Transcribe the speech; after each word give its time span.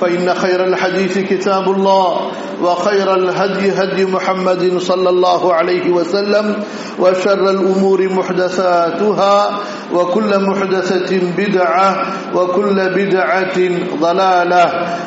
فإن 0.00 0.34
خير 0.34 0.64
الحديث 0.64 1.18
كتاب 1.18 1.70
الله 1.70 2.30
وخير 2.62 3.14
الهدي 3.14 3.72
هدي 3.72 4.04
محمد 4.04 4.78
صلى 4.78 5.08
الله 5.08 5.54
عليه 5.54 5.90
وسلم 5.90 6.62
وشر 6.98 7.50
الأمور 7.50 8.08
محدثاتها 8.08 9.58
وكل 9.94 10.30
محدثة 10.40 11.20
بدعة 11.38 12.06
وكل 12.34 12.78
بدعة 12.94 13.58
ضلالة 14.00 14.66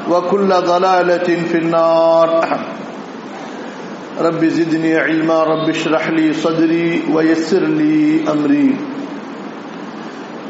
وكل 0.09 0.49
ضلالة 0.49 1.30
في 1.52 1.58
النار 1.58 2.30
رب 4.19 4.45
زدني 4.45 4.97
علما 4.97 5.44
رب 5.44 5.69
اشرح 5.69 6.09
لي 6.09 6.33
صدري 6.33 7.03
ويسر 7.13 7.63
لي 7.80 8.23
أمري 8.31 8.69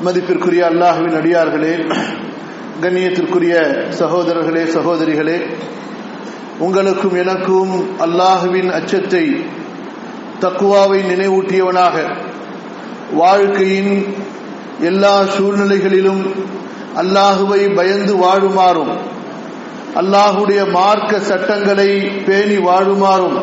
மதிப்பிற்குரிய 0.05 0.61
அல்லாஹுவின் 0.66 1.16
அடியார்களே 1.19 1.72
கண்ணியத்திற்குரிய 2.83 3.54
சகோதரர்களே 3.98 4.62
சகோதரிகளே 4.76 5.38
உங்களுக்கும் 6.60 7.16
எனக்கும் 7.16 7.72
அல்லாஹுவின் 8.00 8.71
அச்சத்தை 8.71 9.25
தக்குவாவை 10.41 10.98
நினைவூட்டியவனாக 11.03 11.97
வாழ்க்கையின் 13.15 13.93
எல்லா 14.82 15.15
சூழ்நிலைகளிலும் 15.34 16.22
அல்லாஹுவை 17.03 17.60
பயந்து 17.76 18.15
வாழுமாறும் 18.15 18.94
அல்லாஹுடைய 20.00 20.60
மார்க்க 20.71 21.27
சட்டங்களை 21.28 21.91
பேணி 22.27 22.56
வாழுமாறும் 22.66 23.38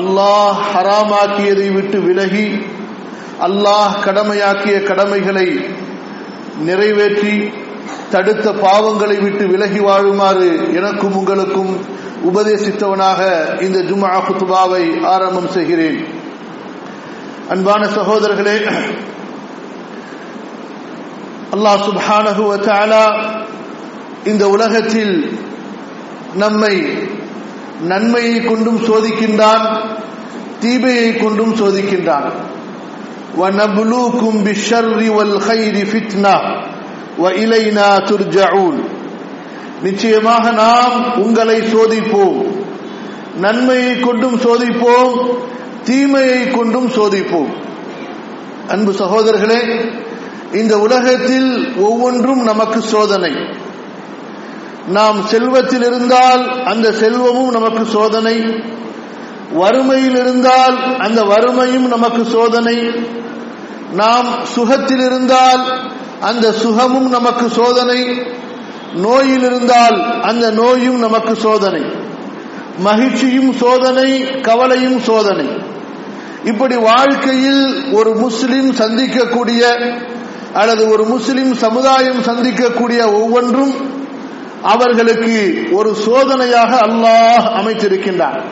அல்லாஹ் 0.00 0.58
ஹராமாக்கியதை 0.70 1.68
விட்டு 1.70 1.98
விலகி 2.00 2.48
அல்லாஹ் 3.40 3.94
கடமையாக்கிய 4.04 4.76
கடமைகளை 4.82 5.48
நிறைவேற்றி 6.58 7.52
தடுத்த 8.10 8.52
பாவங்களை 8.52 9.22
விட்டு 9.22 9.46
விலகி 9.46 9.80
வாழுமாறு 9.80 10.72
எனக்கும் 10.74 11.14
உங்களுக்கும் 11.14 11.72
உபதேசித்தவனாக 12.30 13.20
இந்த 13.60 13.78
ஜுமா 13.78 14.10
குத்துபாவை 14.26 15.04
ஆரம்பம் 15.04 15.50
செய்கிறேன். 15.50 15.98
அன்பான 17.48 17.86
சகோதரர்களே 17.86 18.56
அல்லாஹ் 21.54 21.82
சுபானஹு 21.88 22.42
வச்சாலா 22.52 23.04
இந்த 24.24 24.48
உலகத்தில் 24.48 25.40
நம்மை 26.34 26.74
நன்மையை 27.80 28.44
கொண்டும் 28.44 28.80
சோதிக்கின்றான் 28.88 29.64
தீமையை 30.60 31.16
கொண்டும் 31.16 31.54
சோதிக்கின்றான். 31.60 32.30
وَنَبْلُوكُمْ 33.37 34.33
بِالشَّرِّ 34.45 34.99
وَالْخَيْرِ 35.09 35.75
فِتْنَةً 35.85 36.37
وَإِلَيْنَا 37.17 37.87
تُرْجَعُونَ 38.09 38.75
நிச்சயமாக 39.83 40.43
நாம் 40.51 40.95
உங்களை 41.15 41.57
சோதிப்போம் 41.73 42.37
நன்மையை 43.39 43.93
கொண்டும் 43.99 44.37
சோதிப்போம் 44.39 45.13
தீமையை 45.83 46.41
கொண்டும் 46.47 46.89
சோதிப்போம் 46.89 47.51
அன்பு 48.67 48.91
சகோதரர்களே 48.91 49.61
இந்த 50.53 50.73
உலகத்தில் 50.77 51.51
ஒவ்வொன்றும் 51.77 52.43
நமக்கு 52.43 52.79
சோதனை 52.81 53.33
நாம் 54.87 55.19
செல்வத்தில் 55.25 55.85
இருந்தால் 55.85 56.43
அந்த 56.63 56.91
செல்வமும் 56.91 57.51
நமக்கு 57.51 57.83
சோதனை 57.91 58.35
வறுமையில் 59.54 60.16
இருந்தால் 60.16 60.98
அந்த 60.98 61.22
வறுமையும் 61.22 61.88
நமக்கு 61.88 62.24
சோதனை. 62.24 62.90
நாம் 63.92 64.26
சுகத்தில் 64.54 65.00
இருந்தால் 65.00 65.80
அந்த 66.20 66.52
சுகமும் 66.52 67.08
நமக்கு 67.08 67.48
சோதனை. 67.48 68.22
நோயில் 68.94 69.42
இருந்தால் 69.42 70.20
அந்த 70.22 70.50
நோயும் 70.50 70.98
நமக்கு 70.98 71.36
சோதனை. 71.36 71.82
மகிழ்ச்சியும் 72.78 73.52
சோதனை 73.52 74.40
கவலையும் 74.40 75.00
சோதனை. 75.00 75.46
இப்படி 76.44 76.76
வாழ்க்கையில் 76.76 77.92
ஒரு 77.92 78.14
முஸ்லிம் 78.14 78.70
சந்திக்கக்கூடிய 78.72 79.92
அல்லது 80.54 80.88
ஒரு 80.88 81.04
முஸ்லிம் 81.04 81.54
சமுதாயம் 81.54 82.22
சந்திக்கக்கூடிய 82.22 83.14
ஒவ்வொன்றும் 83.14 83.74
அவர்களுக்கு 84.62 85.68
ஒரு 85.72 85.96
சோதனையாக 86.06 86.86
அல்லாஹ் 86.86 87.46
அமைத்திருக்கின்றார் 87.60 88.42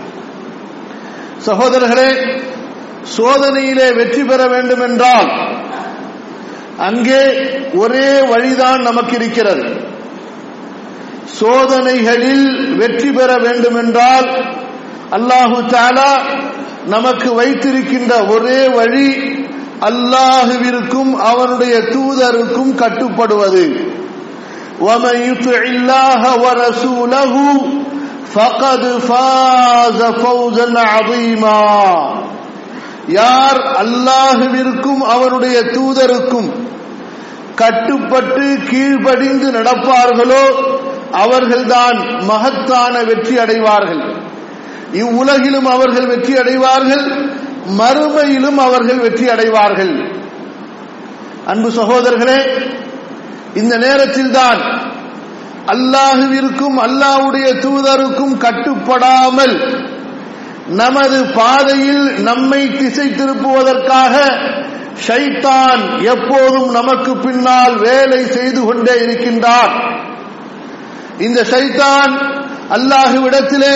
சகோதரர்களே 1.45 2.09
சோதனையிலே 3.17 3.87
வெற்றி 3.97 4.23
பெற 4.23 4.41
வேண்டும் 4.47 4.83
என்றால் 4.87 5.29
அங்கே 6.79 7.21
ஒரே 7.77 8.09
வழிதான் 8.31 8.81
நமக்கு 8.81 9.13
இருக்கிறது 9.15 9.65
சோதனைகளில் 11.39 12.47
வெற்றி 12.77 13.09
பெற 13.11 13.31
வேண்டும் 13.37 13.77
என்றால் 13.83 14.27
அல்லாஹு 15.11 15.59
தாலா 15.69 16.11
நமக்கு 16.87 17.29
வைத்திருக்கின்ற 17.33 18.13
ஒரே 18.27 18.61
வழி 18.69 19.09
அல்லாஹுவிற்கும் 19.89 21.13
அவனுடைய 21.31 21.75
தூதருக்கும் 21.95 22.73
கட்டுப்படுவது 22.75 23.65
وَمَن 24.79 25.15
يُطِعِ 25.21 25.61
اللَّهَ 25.67 26.21
وَرَسُولَهُ 26.43 27.33
ஃபகது 28.32 28.90
ஃபாஸ 29.06 29.98
ஃபௌசன் 30.20 30.78
அதீமா 30.96 31.60
யார் 33.20 33.60
அல்லாஹுவிற்கும் 33.82 35.02
அவருடைய 35.14 35.56
தூதருக்கும் 35.76 36.50
கட்டுப்பட்டு 37.60 38.46
கீழ்ப்படிந்து 38.70 39.48
நடப்பார்களோ 39.56 40.44
அவர்கள்தான் 41.22 41.98
மகத்தான 42.30 42.94
வெற்றி 43.08 43.34
அடைவார்கள். 43.44 44.02
இவ்வுலகிலும் 45.02 45.68
அவர்கள் 45.74 46.06
வெற்றி 46.12 46.34
அடைவார்கள் 46.42 47.06
மறுமையிலும் 47.80 48.60
அவர்கள் 48.66 49.00
வெற்றி 49.06 49.26
அடைவார்கள். 49.34 49.92
அன்பு 51.52 51.70
சகோதரர்களே 51.78 52.38
இந்த 53.60 53.74
நேரத்தில்தான் 53.84 54.60
அல்லாஹுவிற்கும் 55.72 56.78
அல்லாஹுடைய 56.78 57.48
தூதருக்கும் 57.60 58.36
கட்டுப்படாமல் 58.38 59.56
நமது 60.80 61.18
பாதையில் 61.34 62.06
நம்மை 62.22 62.62
திசை 62.70 63.06
திருப்புவதற்காக 63.10 64.14
ஷைத்தான் 65.06 65.82
எப்போதும் 66.14 66.70
நமக்கு 66.70 67.12
பின்னால் 67.16 67.76
வேலை 67.78 68.20
செய்து 68.26 68.60
கொண்டே 68.64 68.94
இருக்கின்றான் 69.02 69.74
இந்த 71.18 71.40
ஷைத்தான் 71.52 72.12
அல்லாஹுவிடத்திலே 72.76 73.74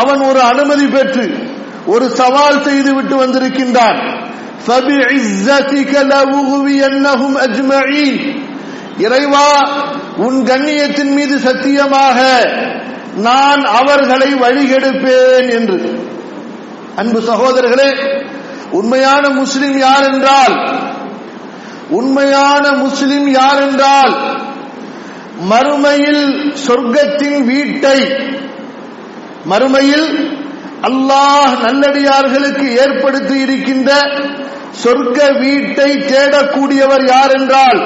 அவன் 0.00 0.20
ஒரு 0.20 0.40
அனுமதி 0.42 0.86
பெற்று 0.86 1.26
ஒரு 1.86 2.06
சவால் 2.10 2.62
செய்து 2.62 2.90
விட்டு 2.94 3.14
வந்திருக்கின்றான். 3.16 3.98
இறைவா 8.98 9.46
உன் 10.20 10.38
கண்ணியத்தின் 10.44 11.12
மீது 11.12 11.38
சத்தியமாக 11.38 12.18
நான் 13.20 13.62
அவர்களை 13.74 14.30
வழிகெடுப்பேன் 14.34 15.48
என்று. 15.50 15.78
அன்பு 16.96 17.20
சகோதரர்களே 17.20 17.90
உண்மையான 18.70 19.28
முஸ்லிம் 19.32 19.78
யார் 19.78 20.04
என்றால் 20.04 20.54
உண்மையான 21.90 22.64
முஸ்லிம் 22.76 23.28
யார் 23.30 23.60
என்றால் 23.62 24.12
மறுமையில் 25.44 26.24
சொர்க்கத்தின் 26.66 27.40
வீட்டை 27.44 27.98
மறுமையில் 29.44 30.08
அல்லாஹ் 30.82 31.54
நல்லடியார்களுக்கு 31.64 32.66
ஏற்படுத்தி 32.82 33.36
இருக்கின்ற 33.38 33.90
சொர்க்க 34.82 35.18
வீட்டை 35.38 35.90
தேடக்கூடியவர் 36.10 37.04
யார் 37.06 37.30
என்றால் 37.30 37.80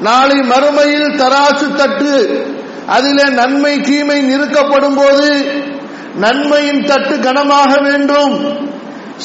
நாளை 0.00 0.38
மறுமையில் 0.38 1.16
தராசு 1.16 1.74
தட்டு. 1.74 2.46
அதிலே 2.86 3.24
நன்மை 3.24 3.80
தீமை 3.80 4.20
நிறுக்கப்படும் 4.20 4.94
போது 4.94 5.44
நன்மையின் 6.14 6.84
தட்டு 6.84 7.18
கனமாக 7.18 7.80
வேண்டும். 7.80 8.58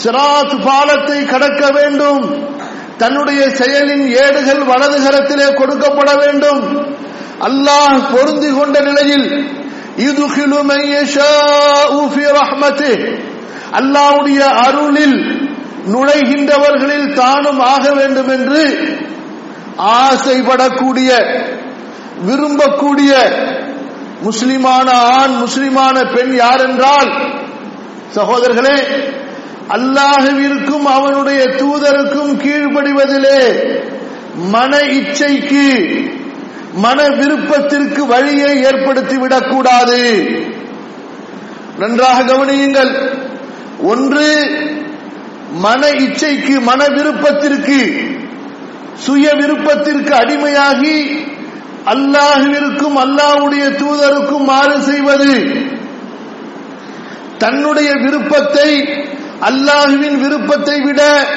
சிராத் 0.04 0.64
பாலத்தை 0.64 1.26
கடக்க 1.26 1.68
வேண்டும். 1.70 2.50
தன்னுடைய 2.98 3.46
செயலின் 3.46 4.08
ஏடுகள் 4.08 4.64
வலது 4.64 5.00
கரத்திலே 5.00 5.54
கொடுக்கப்பட 5.54 6.18
வேண்டும். 6.18 6.90
அல்லாஹ் 7.42 8.12
பொருந்தி 8.12 8.48
கொண்ட 8.52 8.80
நிலையில் 8.80 9.60
அல்லாவுடைய 13.72 14.38
அருளில் 14.38 15.50
நுழைகின்றவர்களில் 15.92 17.14
தானும் 17.14 17.60
ஆக 17.60 17.92
வேண்டும் 17.92 18.30
என்று 18.30 18.78
ஆசைப்படக்கூடிய 19.86 21.12
விரும்பக்கூடிய 22.26 23.14
முஸ்லிமான 24.24 24.90
ஆண் 24.92 25.32
முஸ்லிமான 25.32 26.14
பெண் 26.14 26.34
யார் 26.36 26.62
என்றால் 26.62 27.12
சகோதரர்களே 28.16 28.78
அல்லாஹுவிற்கும் 29.70 30.84
அவனுடைய 30.84 31.44
தூதருக்கும் 31.44 32.34
கீழ்ப்படிவதிலே 32.44 33.40
மன 34.50 34.78
இச்சைக்கு 34.78 35.66
மன 36.74 37.08
விருப்பத்திற்கு 37.08 38.06
வழியை 38.06 38.62
ஏற்படுத்தி 38.64 39.18
விடக்கூடாது 39.18 40.02
நன்றாக 41.80 42.24
கவனியுங்கள். 42.24 42.92
ஒன்று 43.84 44.28
மன 45.52 45.88
இச்சைக்கு 45.88 46.62
மன 46.62 46.86
விருப்பத்திற்கு 46.88 47.80
சுய 48.96 49.34
விருப்பத்திற்கு 49.34 50.16
அடிமையாகி 50.16 51.26
அல்லாஹுவிற்கும் 51.86 52.96
அல்லாஹுடைய 52.96 53.70
தூதருக்கும் 53.70 54.44
மாறு 54.44 54.82
செய்வது. 54.82 55.52
தன்னுடைய 57.38 57.92
விருப்பத்தை 57.94 58.88
அல்லாஹுவின் 59.42 60.22
விருப்பத்தை 60.22 60.82
விட 60.82 61.28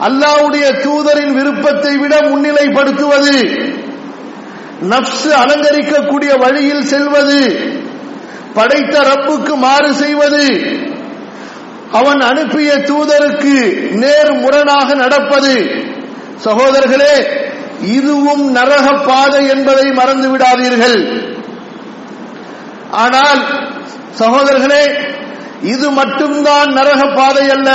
அல்லாஹுடைய 0.00 0.80
தூதரின் 0.82 1.34
விருப்பத்தை 1.34 1.96
விட 1.96 2.20
முன்னிலைப்படுத்துவது. 2.20 3.66
நப்சு 4.88 5.28
அலங்கரிக்கக்கூடிய 5.28 6.38
வழியில் 6.38 6.84
செல்வது. 6.84 7.70
படைத்த 8.54 9.00
ரப்புக்கு 9.00 9.54
மாறு 9.54 9.94
செய்வது. 9.94 10.76
அவன் 11.92 12.20
அனுப்பிய 12.20 12.72
தூதருக்கு 12.74 13.90
நேர் 13.90 14.32
முரணாக 14.32 14.94
நடப்பது. 14.94 15.86
சகோதரர்களே 16.44 17.14
இதுவும் 17.96 18.44
நரக 18.56 18.86
பாதை 19.06 19.42
என்பதை 19.48 19.86
மறந்து 19.92 20.28
விடாதீர்கள். 20.28 21.00
ஆனால் 22.90 23.40
சகோதரர்களே 24.18 24.84
இது 25.62 25.90
மட்டும்தான் 25.90 26.70
நரக 26.72 27.00
பாதை 27.14 27.46
அல்ல. 27.50 27.70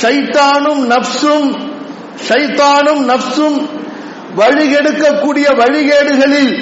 ஷைத்தானும் 0.00 0.82
நப்சும் 0.92 1.48
ஷைத்தானும் 2.28 3.02
நப்சும் 3.12 3.58
வழிகெடுக்கக்கூடிய 4.36 5.46
வழிகேடுகளில் 5.60 6.52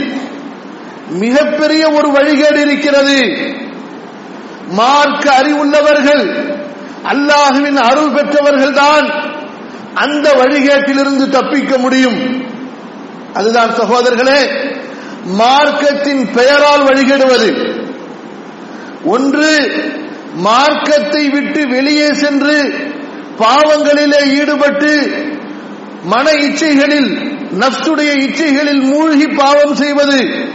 மிகப்பெரிய 1.22 1.82
ஒரு 1.90 2.08
வழிகேடு 2.10 2.60
இருக்கிறது. 2.66 3.18
மார்க்க 4.80 5.24
அறிவுள்ளவர்கள் 5.40 6.24
அல்லாஹுவின் 7.12 7.78
அருள் 7.88 8.14
பெற்றவர்கள்தான் 8.16 9.06
அந்த 9.94 10.32
வழிகேட்டிலிருந்து 10.32 11.28
தப்பிக்க 11.28 11.78
முடியும். 11.78 12.48
அதுதான் 13.34 13.70
சகோதரர்களே 13.70 14.40
மார்க்கத்தின் 15.24 16.32
பெயரால் 16.32 16.84
வழிகேடுவது. 16.84 17.80
ஒன்று 19.04 19.52
மார்க்கத்தை 20.34 21.28
விட்டு 21.28 21.68
வெளியே 21.68 22.12
சென்று 22.14 22.74
பாவங்களிலே 23.38 24.38
ஈடுபட்டு 24.38 24.92
மன 26.04 26.30
இச்சைகளில் 26.30 27.10
நப்சுடைய 27.58 28.10
இச்சைகளில் 28.26 28.80
மூழ்கி 28.80 29.26
பாவம் 29.26 29.74
செய்வது. 29.74 30.48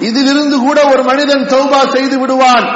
இதிலிருந்து 0.00 0.58
கூட 0.58 0.84
ஒரு 0.84 1.02
மனிதன் 1.02 1.46
தௌபா 1.46 1.88
செய்து 1.88 2.18
விடுவான். 2.18 2.66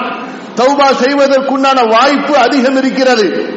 தௌபா 0.57 0.89
செய்வதற்குண்டான 0.93 1.89
வாய்ப்பு 1.89 2.37
அதிகம் 2.37 2.77
இருக்கிறது 2.77 3.57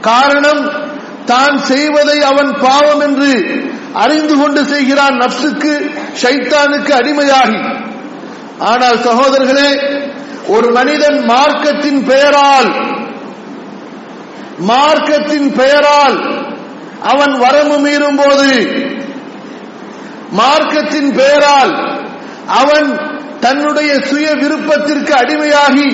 காரணம் 0.00 0.92
தான் 1.24 1.56
செய்வதை 1.62 2.18
அவன் 2.22 2.52
பாவம் 2.60 3.00
என்று 3.00 3.30
அறிந்து 3.94 4.34
கொண்டு 4.34 4.64
செய்கிறான் 4.64 5.16
நப்சுக்கு 5.20 5.72
ஷைத்தானுக்கு 6.22 6.92
அடிமையாகி. 6.92 7.60
ஆனால் 8.64 8.98
சகோதரர்களே 8.98 9.70
ஒரு 10.48 10.68
மனிதன் 10.70 11.18
மார்க்கத்தின் 11.26 12.00
பெயரால் 12.06 12.70
மார்க்கத்தின் 14.66 15.48
பெயரால் 15.52 16.18
அவன் 17.02 17.34
வரம்பு 17.38 17.78
மீறும் 17.78 18.16
போது 18.16 18.50
மார்க்கத்தின் 20.32 21.10
பெயரால் 21.16 21.72
அவன் 22.52 22.88
தன்னுடைய 23.40 23.90
சுய 24.10 24.26
விருப்பத்திற்கு 24.34 25.12
அடிமையாகி 25.14 25.88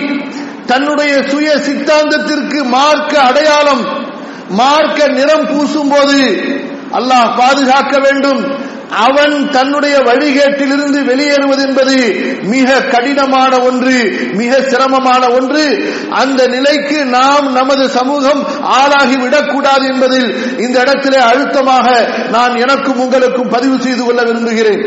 தன்னுடைய 0.67 1.13
சுய 1.23 1.49
சித்தாந்தத்திற்கு 1.59 2.61
மார்க்க 2.69 3.13
அடையாளம் 3.21 3.83
மார்க்க 4.59 5.09
நிறம் 5.09 5.47
பூசும் 5.47 5.89
போது 5.89 6.19
அல்லாஹ் 6.99 7.37
பாதுகாக்க 7.37 7.99
வேண்டும். 7.99 8.69
அவன் 8.91 9.51
தன்னுடைய 9.51 9.99
வழிகேட்டிலிருந்து 9.99 11.05
வெளியேறுவது 11.05 11.63
என்பது 11.67 11.97
மிக 12.43 12.81
கடினமான 12.81 13.59
ஒன்று 13.59 13.97
மிக 14.33 14.63
சிரமமான 14.63 15.31
ஒன்று. 15.31 15.65
அந்த 16.11 16.47
நிலைக்கு 16.47 17.05
நாம் 17.05 17.53
நமது 17.53 17.89
சமூகம் 17.89 18.41
ஆளாகி 18.63 19.17
விடக்கூடாது 19.17 19.87
என்பதில் 19.87 20.59
இந்த 20.59 20.81
இடத்திலே 20.81 21.19
அழுத்தமாக 21.19 21.87
நான் 22.31 22.57
எனக்கும் 22.57 22.99
உங்களுக்கும் 22.99 23.49
பதிவு 23.49 23.79
செய்து 23.81 24.05
கொள்ள 24.05 24.23
விரும்புகிறேன். 24.23 24.83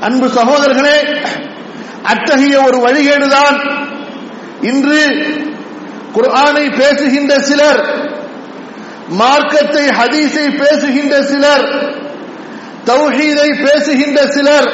அன்பு 0.00 0.28
சகோதரர்களே 0.28 0.98
அத்தகைய 2.02 2.62
ஒரு 2.62 2.78
வழிகேடுதான் 2.86 3.56
இன்று 4.62 5.00
குர்ஆனை 6.16 6.76
பேசுகின்ற 6.76 7.38
சிலர் 7.38 7.80
மார்க்கத்தை 9.14 9.84
ஹதீஸை 9.98 10.46
பேசுகின்ற 10.56 11.16
சிலர் 11.22 11.66
தௌஹீதை 12.86 13.48
பேசுகின்ற 13.62 14.20
சிலர் 14.26 14.68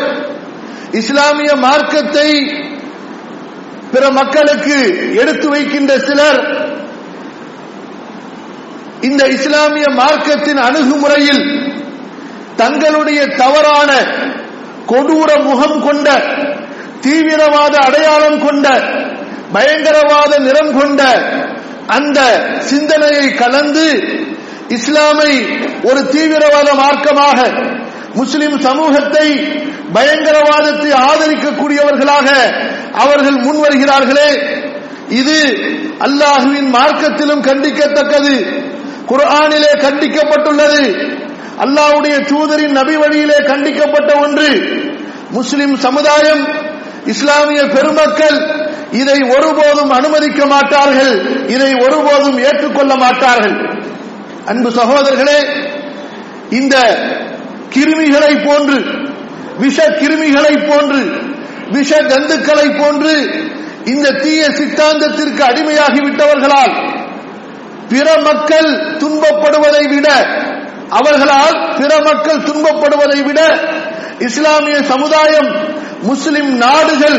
இஸ்லாமிய 0.92 1.50
மார்க்கத்தை 1.56 2.28
பிற 3.92 4.04
மக்களுக்கு 4.10 4.76
எடுத்து 5.14 5.46
வைக்கின்ற 5.48 5.92
சிலர் 5.98 6.40
இந்த 9.00 9.22
இஸ்லாமிய 9.28 9.86
மார்க்கத்தின் 9.90 10.60
அணுகுமுறையில் 10.62 11.42
தங்களுடைய 12.56 13.20
தவறான 13.36 13.90
கொடூர 14.86 15.30
முகம் 15.40 15.80
கொண்ட 15.82 16.08
தீவிரவாத 17.00 17.74
அடையாளம் 17.78 18.40
கொண்ட 18.40 18.66
பயங்கரவாத 19.52 20.32
நிறம் 20.38 20.72
கொண்ட 20.78 21.02
அந்த 21.86 22.20
சிந்தனையை 22.58 23.34
கலந்து 23.34 23.86
இஸ்லாமை 24.68 25.46
ஒரு 25.84 26.08
தீவிரவாத 26.08 26.72
மார்க்கமாக 26.72 27.38
முஸ்லிம் 28.14 28.60
சமூகத்தை 28.60 29.26
பயங்கரவாதத்தை 29.94 30.92
ஆதரிக்கக்கூடியவர்களாக 30.92 32.28
அவர்கள் 32.92 33.34
முன்வருகிறார்களே. 33.34 34.30
இது 35.08 35.38
அல்லாஹுவின் 35.98 36.74
மார்க்கத்திலும் 36.74 37.42
கண்டிக்கத்தக்கது. 37.42 38.34
குர்ஆனிலே 39.06 39.72
கண்டிக்கப்பட்டுள்ளது. 39.72 41.10
அல்லாஹ்வுடைய 41.60 42.24
தூதரின் 42.28 42.72
நபி 42.72 42.96
வழியிலே 42.96 43.36
கண்டிக்கப்பட்ட 43.36 44.20
ஒன்று. 44.20 44.48
முஸ்லிம் 45.30 45.76
சமுதாயம் 45.76 46.48
இஸ்லாமிய 47.06 47.62
பெருமக்கள் 47.66 48.61
இதை 49.00 49.18
ஒருபோதும் 49.34 49.92
அனுமதிக்க 49.98 50.40
மாட்டார்கள். 50.46 51.12
இதை 51.54 51.70
ஒருபோதும் 51.84 52.38
ஏற்றுக்கொள்ள 52.46 52.92
மாட்டார்கள். 53.04 53.56
அன்பு 54.50 54.70
சகோதரர்களே 54.78 55.38
இந்த 56.60 56.76
கிருமிகளை 57.74 58.32
போன்று 58.46 58.78
விஷ 59.62 59.78
கிருமிகளை 60.00 60.54
போன்று 60.68 61.02
விஷ 61.76 61.90
ஜந்துக்களை 62.10 62.66
போன்று 62.80 63.14
இந்த 63.92 64.12
தீய 64.22 64.42
சித்தாந்தத்திற்கு 64.58 65.42
அடிமையாகி 65.50 66.00
விட்டவர்களால் 66.06 66.74
பிற 67.92 68.08
மக்கள் 68.28 68.70
துன்பப்படுவதை 69.02 69.84
விட 69.94 70.08
அவர்களால் 70.98 71.56
பிற 71.78 71.92
மக்கள் 72.08 72.44
துன்பப்படுவதை 72.48 73.20
விட 73.28 73.40
இஸ்லாமிய 74.28 74.78
சமுதாயம் 74.92 75.50
முஸ்லிம் 76.08 76.50
நாடுகள் 76.64 77.18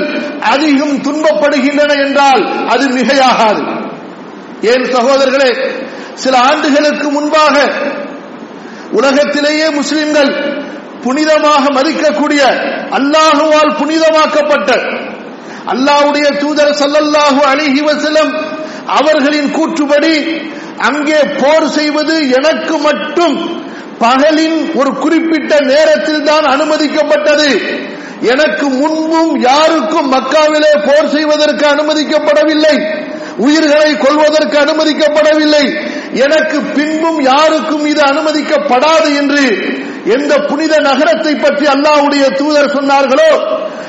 அதிகம் 0.53 0.95
துன்பப்படுகின்றன 1.05 1.91
என்றால் 2.05 2.43
அது 2.73 2.85
மிகையாகாது. 2.97 3.61
ஏன் 4.71 4.85
சகோதரர்களே 4.95 5.51
சில 6.23 6.35
ஆண்டுகளுக்கு 6.49 7.07
முன்பாக 7.17 7.55
உலகத்திலேயே 8.99 9.67
முஸ்லிம்கள் 9.79 10.31
புனிதமாக 11.05 11.63
மதிக்கக்கூடிய 11.77 12.41
அல்லாஹுவால் 12.97 13.71
புனிதமாக்கப்பட்ட 13.79 14.69
அல்லாஹ்வுடைய 15.73 16.27
தூதர் 16.41 16.73
சல்லல்லாஹு 16.81 17.41
அலைஹி 17.51 17.81
வஸல்லம் 17.89 18.31
அவர்களின் 18.99 19.49
கூற்றுப்படி 19.57 20.15
அங்கே 20.87 21.19
போர் 21.41 21.67
செய்வது 21.77 22.15
எனக்கு 22.39 22.75
மட்டும் 22.87 23.35
பகலின் 24.03 24.57
ஒரு 24.79 24.91
குறிப்பிட்ட 25.03 25.51
நேரத்தில் 25.71 26.23
தான் 26.29 26.45
அனுமதிக்கப்பட்டது. 26.53 27.49
எனக்கு 28.21 28.69
முன்பும் 28.69 29.41
யாருக்கும் 29.41 30.11
மக்காவிலே 30.13 30.71
போர் 30.85 31.09
செய்வதற்கு 31.09 31.65
அனுமதிக்கப்படவில்லை. 31.67 32.75
உயிர்களை 33.37 33.97
கொள்வதற்கு 33.97 34.57
அனுமதிக்கப்படவில்லை. 34.59 35.91
எனக்கு 36.11 36.59
பின்பும் 36.61 37.21
யாருக்கும் 37.21 37.85
இது 37.85 38.01
அனுமதிக்கப்படாது 38.01 39.15
என்று 39.15 39.43
எந்த 40.05 40.37
புனித 40.37 40.79
நகரத்தை 40.79 41.35
பற்றி 41.35 41.65
அல்லாவுடைய 41.65 42.35
தூதர் 42.35 42.73
சொன்னார்களோ 42.75 43.31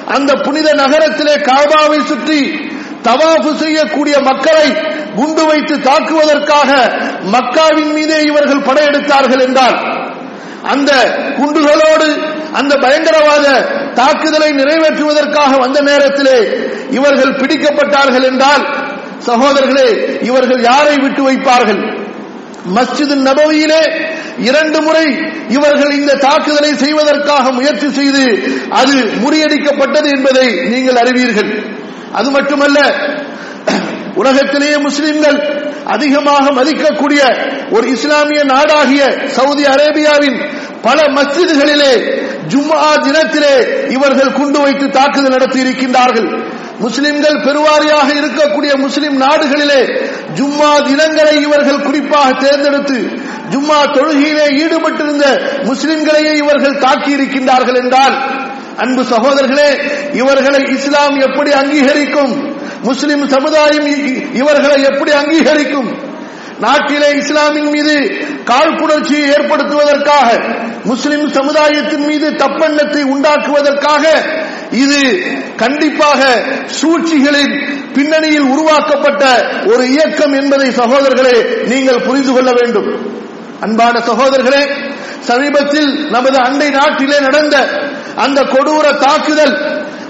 அந்த 0.06 0.34
புனித 0.34 0.72
நகரத்திலே 0.72 1.34
காபாவை 1.34 2.04
சுற்றி 2.04 2.70
தவாஃபு 3.02 3.54
செய்யக்கூடிய 3.54 4.20
மக்களை 4.20 4.68
குண்டு 5.16 5.44
வைத்து 5.44 5.74
தாக்குவதற்காக 5.74 6.70
மக்காவின் 7.32 7.92
மீதே 7.92 8.20
இவர்கள் 8.22 8.66
படையெடுத்தார்கள் 8.68 9.40
என்றார். 9.40 10.03
அந்த 10.72 10.90
குண்டுகளோடு 11.38 12.08
அந்த 12.58 12.72
பயங்கரவாத 12.84 13.46
தாக்குதலை 13.94 14.50
நிறைவேற்றுவதற்காக 14.52 15.58
வந்த 15.58 15.80
நேரத்திலே 15.80 16.38
இவர்கள் 16.90 17.38
பிடிக்கப்பட்டார்கள் 17.40 18.26
என்றால் 18.30 18.64
சகோதரர்களே 19.26 19.88
இவர்கள் 20.22 20.62
யாரை 20.62 20.96
விட்டு 20.98 21.22
வைப்பார்கள்? 21.28 21.82
மஸ்ஜிது 22.76 23.14
நபவியிலே 23.28 23.82
இரண்டு 24.48 24.78
முறை 24.82 25.06
இவர்கள் 25.48 25.92
இந்த 25.92 26.12
தாக்குதலை 26.26 26.70
செய்வதற்காக 26.74 27.52
முயற்சி 27.52 27.88
செய்து 27.90 28.24
அது 28.80 28.94
முறியடிக்கப்பட்டது 29.24 30.08
என்பதை 30.16 30.46
நீங்கள் 30.72 31.00
அறிவீர்கள். 31.02 31.50
அது 32.12 32.30
மட்டுமல்ல 32.30 32.78
உலகத்திலேயே 34.14 34.76
முஸ்லிம்கள் 34.76 35.38
அதிகமாக 35.84 36.44
மதிக்கக்கூடிய 36.52 37.22
ஒரு 37.74 37.86
இஸ்லாமிய 37.92 38.40
நாடாகிய 38.44 39.02
சவுதி 39.28 39.64
அரேபியாவின் 39.64 40.38
பல 40.82 41.02
மஸ்ஜிதுகளிலே 41.16 41.92
ஜும்மா 42.48 42.94
தினத்திலே 43.04 43.54
இவர்கள் 43.88 44.32
குண்டு 44.32 44.58
வைத்து 44.58 44.86
தாக்குதல் 44.90 45.32
நடத்தி 45.32 45.58
இருக்கின்றார்கள் 45.60 46.28
முஸ்லிம்கள் 46.80 47.36
பெருவாரியாக 47.46 48.08
இருக்கக்கூடிய 48.12 48.72
முஸ்லிம் 48.76 49.16
நாடுகளிலே 49.16 49.80
ஜும்மா 50.34 50.70
தினங்களை 50.88 51.34
இவர்கள் 51.42 51.82
குறிப்பாக 51.82 52.32
தேர்ந்தெடுத்து 52.34 52.98
ஜும்மா 53.50 53.78
தொழுகையிலே 53.96 54.46
ஈடுபட்டிருந்த 54.62 55.26
முஸ்லிம்களையே 55.64 56.32
இவர்கள் 56.42 56.78
தாக்கி 56.78 57.10
இருக்கின்றார்கள் 57.10 57.78
என்றால் 57.82 58.16
அன்பு 58.76 59.02
சகோதரர்களே 59.04 59.68
இவர்களை 60.12 60.62
இஸ்லாம் 60.76 61.16
எப்படி 61.20 61.50
அங்கீகரிக்கும்? 61.50 62.32
முஸ்லிம் 62.82 63.28
சமுதாயம் 63.28 63.86
இவர்களை 64.32 64.82
எப்படி 64.82 65.12
அங்கீகரிக்கும்? 65.12 65.90
நாட்டிலே 66.64 67.08
இஸ்லாமின் 67.20 67.70
மீது 67.74 67.94
காழ்ப்புணர்ச்சியை 68.50 69.26
ஏற்படுத்துவதற்காக 69.36 70.28
முஸ்லிம் 70.90 71.26
சமுதாயத்தின் 71.36 72.04
மீது 72.10 72.28
தப்பெண்ணத்தை 72.42 73.02
உண்டாக்குவதற்காக 73.14 74.04
இது 74.82 75.00
கண்டிப்பாக 75.62 76.20
சூழ்ச்சிகளின் 76.78 77.54
பின்னணியில் 77.96 78.48
உருவாக்கப்பட்ட 78.52 79.24
ஒரு 79.72 79.84
இயக்கம் 79.94 80.34
என்பதை 80.40 80.68
சகோதரர்களே 80.80 81.36
நீங்கள் 81.72 82.04
புரிந்து 82.06 82.32
கொள்ள 82.32 82.50
வேண்டும். 82.60 82.88
அன்பான 83.64 83.94
சகோதரர்களே 84.08 84.62
சமீபத்தில் 85.28 85.90
நமது 86.14 86.38
அண்டை 86.46 86.68
நாட்டிலே 86.78 87.18
நடந்த 87.26 87.56
அந்த 88.24 88.40
கொடூர 88.54 88.86
தாக்குதல் 89.04 89.54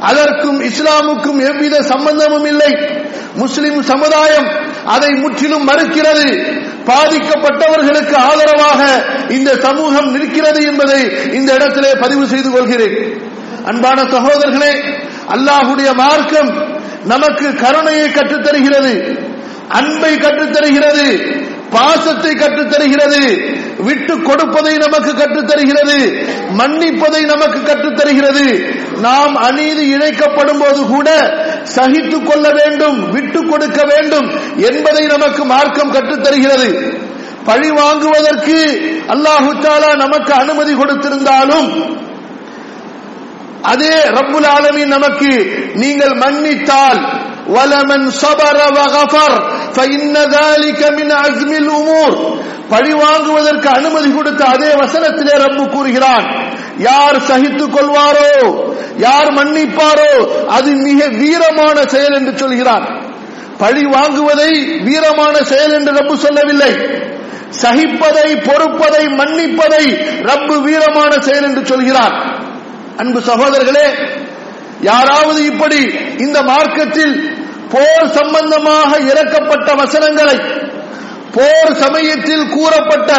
அதற்கும் 0.08 0.58
இஸ்லாமுக்கும் 0.68 1.40
எவ்வித 1.50 1.76
சம்பந்தமும் 1.92 2.46
இல்லை. 2.52 2.72
முஸ்லிம் 3.42 3.78
சமுதாயம் 3.92 4.48
அதை 4.86 5.14
முற்றிலும் 5.14 5.68
மறுக்கிறது. 5.68 6.26
பாதிக்கப்பட்டவர்களுக்கு 6.86 8.14
ஆதரவாக 8.14 9.04
இந்த 9.28 9.56
சமூகம் 9.56 10.12
நிற்கிறது 10.12 10.66
என்பதை 10.66 11.00
இந்த 11.34 11.54
இடத்திலே 11.54 11.94
பதிவு 11.94 12.26
செய்து 12.26 12.50
கொள்கிறேன். 12.50 13.22
அன்பான 13.64 14.02
சகோதரர்களே 14.02 14.72
அல்லாஹுடைய 15.34 15.94
மார்க்கம் 15.94 16.72
நமக்கு 17.04 17.54
கருணையை 17.54 18.10
கற்றுத் 18.10 18.44
தருகிறது 18.44 19.18
அன்பை 19.68 20.18
கற்றுத் 20.18 20.52
தருகிறது 20.52 21.18
பாசத்தை 21.72 22.32
கற்றுத் 22.34 22.72
தருகிறது 22.72 23.22
விட்டு 23.86 24.14
கொடுப்பதை 24.26 24.74
நமக்கு 24.76 25.12
கற்றுத் 25.12 25.48
தருகிறது 25.50 25.96
மன்னிப்பதை 26.58 27.22
நமக்கு 27.32 27.60
கற்றுத் 27.62 27.98
தருகிறது 27.98 28.44
நாம் 29.00 29.34
அநீதி 29.46 29.84
இழைக்கப்படும் 29.94 30.60
போது 30.60 30.82
கூட 30.86 31.08
சகித்துக் 31.74 32.28
கொள்ள 32.28 32.46
வேண்டும் 32.58 32.98
விட்டு 33.12 33.40
கொடுக்க 33.50 33.80
வேண்டும் 33.92 34.28
என்பதை 34.68 35.04
நமக்கு 35.06 35.44
மார்க்கம் 35.52 35.94
கற்றுத் 35.96 36.24
தருகிறது 36.26 36.68
பழி 37.44 37.70
வாங்குவதற்கு 37.72 38.58
அல்லாஹு 39.14 39.50
தாலா 39.64 39.90
நமக்கு 40.04 40.32
அனுமதி 40.34 40.74
கொடுத்திருந்தாலும் 40.74 41.68
அதே 43.64 43.94
ரப்புல் 44.16 44.48
ஆலமீன் 44.54 44.94
நமக்கு 44.94 45.30
நீங்கள் 45.74 46.14
மன்னித்தால் 46.16 47.00
வலமன் 47.55 48.07
சபர 48.21 48.57
வகஃபர் 48.77 49.35
فإن 49.77 50.15
ذلك 50.37 50.81
من 50.91 51.09
عزم 51.21 51.51
الأمور 51.61 52.11
பழி 52.71 52.93
வாங்குவதற்கு 53.01 53.67
அனுமதி 53.77 54.09
கொடுத்த 54.11 54.41
அதே 54.53 54.69
வசனத்திலே 54.81 55.35
ரப்பு 55.43 55.63
கூறுகிறான் 55.67 56.25
யார் 56.87 57.17
சகித்துக் 57.29 57.73
கொள்வாரோ 57.75 58.31
யார் 59.05 59.29
மன்னிப்பாரோ 59.37 60.11
அது 60.55 60.69
மிக 60.85 60.99
வீரமான 61.21 61.77
செயல் 61.93 62.15
என்று 62.19 62.33
சொல்கிறான் 62.35 62.85
பழி 63.61 63.83
வாங்குவதை 63.95 64.51
வீரமான 64.87 65.35
செயல் 65.51 65.73
என்று 65.77 65.91
ரப்பு 65.99 66.15
சொல்லவில்லை 66.25 66.71
சகிப்பதை 67.61 68.27
பொறுப்பதை 68.47 69.03
மன்னிப்பதை 69.19 69.83
ரப்பு 70.29 70.55
வீரமான 70.67 71.11
செயல் 71.27 71.47
என்று 71.49 71.63
சொல்கிறான் 71.71 72.15
அன்பு 73.01 73.19
சகோதரர்களே 73.29 73.87
யாராவது 74.90 75.40
இப்படி 75.44 75.80
இந்த 76.18 76.38
மார்க்கத்தில் 76.42 77.14
போர் 77.72 78.08
சம்பந்தமாக 78.18 78.90
இறக்கப்பட்ட 79.10 79.68
வசனங்களை 79.82 80.36
போர் 81.36 81.72
சமயத்தில் 81.74 82.44
கூறப்பட்ட 82.48 83.12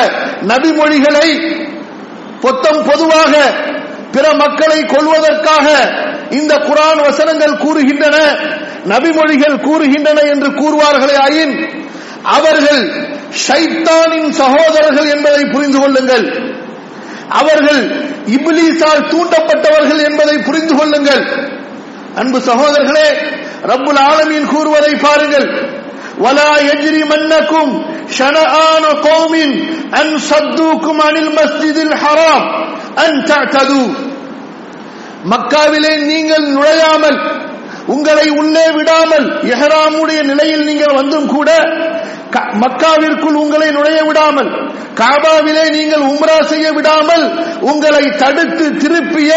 நபிமொழிகளை 0.52 1.28
பொத்தம் 2.42 2.82
பொதுவாக 2.90 3.34
பிற 4.12 4.26
மக்களை 4.34 4.80
கொள்வதற்காக 4.86 5.68
இந்த 6.40 6.54
குரான் 6.68 7.02
வசனங்கள் 7.08 7.62
கூறுகின்றன 7.64 8.18
நபிமொழிகள் 8.92 9.58
கூறுகின்றன 9.68 10.20
என்று 10.34 10.50
கூறுவார்களே 10.62 11.16
ஆயின் 11.26 11.56
அவர்கள் 12.38 12.82
ஷைத்தானின் 13.48 14.30
சகோதரர்கள் 14.42 15.10
என்பதை 15.16 15.42
புரிந்து 15.46 15.80
கொள்ளுங்கள். 15.80 16.26
அவர்கள் 17.42 17.82
இபிலிசால் 18.36 19.04
தூண்டப்பட்டவர்கள் 19.12 20.02
என்பதை 20.10 20.36
புரிந்து 20.38 20.74
கொள்ளுங்கள். 20.76 21.24
அன்பு 22.21 22.39
சகோதரர்களே 22.49 23.09
ரப்புல் 23.71 24.03
ஆலமீன் 24.11 24.51
கூறுவதை 24.55 24.95
பாருங்கள் 25.07 25.49
ولا 26.21 26.53
يجرمنكم 26.71 27.67
شنآن 28.11 28.85
قوم 29.09 29.35
أن 30.01 30.07
صدوكم 30.31 30.97
عن 31.01 31.17
المسجد 31.17 31.77
الحرام 31.89 32.43
أن 33.05 33.11
تعتدوا 33.25 33.89
மக்காவிலே 35.25 35.93
நீங்கள் 36.11 36.47
நுழையாமல் 36.55 37.19
உங்களை 37.88 38.30
உள்ளே 38.30 38.72
விடாமல் 38.72 39.42
எஹராமுடைய 39.42 40.24
நிலையில் 40.24 40.64
நீங்கள் 40.64 40.96
வந்தும் 40.96 41.28
கூட 41.28 41.52
க- 42.30 42.54
மக்காவிற்குள் 42.60 43.34
உங்களை 43.34 43.72
நுழைய 43.72 44.04
விடாமல் 44.04 44.50
காபாவிலே 44.96 45.70
நீங்கள் 45.70 46.02
உம்ரா 46.02 46.42
செய்ய 46.42 46.72
விடாமல் 46.72 47.48
உங்களை 47.62 48.10
தடுத்து 48.18 48.78
திருப்பிய 48.78 49.32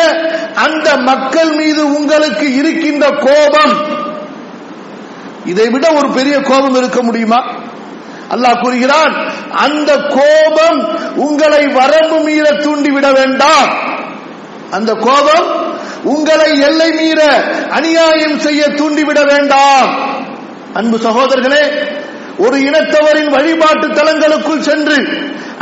அந்த 0.55 0.97
மக்கள் 0.97 1.50
மீது 1.50 1.95
உங்களுக்கு 1.95 2.55
இருக்கின்ற 2.55 3.11
கோபம். 3.11 3.87
இதை 5.45 5.69
விட 5.69 5.93
ஒரு 5.93 6.11
பெரிய 6.11 6.40
கோபம் 6.40 6.75
இருக்க 6.75 7.02
முடியுமா? 7.02 7.52
அல்லாஹ் 8.31 8.62
கூறுகிறான் 8.62 9.31
அந்த 9.50 9.97
கோபம் 9.97 10.97
உங்களை 11.17 11.67
வரம்பு 11.67 12.21
மீற 12.21 12.50
தூண்டிவிட 12.50 13.12
வேண்டாம். 13.12 13.71
அந்த 14.71 14.95
கோபம் 14.95 15.68
உங்களை 16.13 16.50
எல்லை 16.68 16.90
மீற 17.00 17.22
அநியாயம் 17.78 18.38
செய்ய 18.46 18.63
தூண்டிவிட 18.80 19.20
வேண்டாம் 19.32 19.92
அன்பு 20.80 20.98
சகோதரர்களே 21.06 21.63
ஒரு 22.38 22.58
இனத்தவரின் 22.68 23.32
வழிபாட்டு 23.36 23.88
தலங்களுக்குள் 23.98 24.66
சென்று 24.70 24.98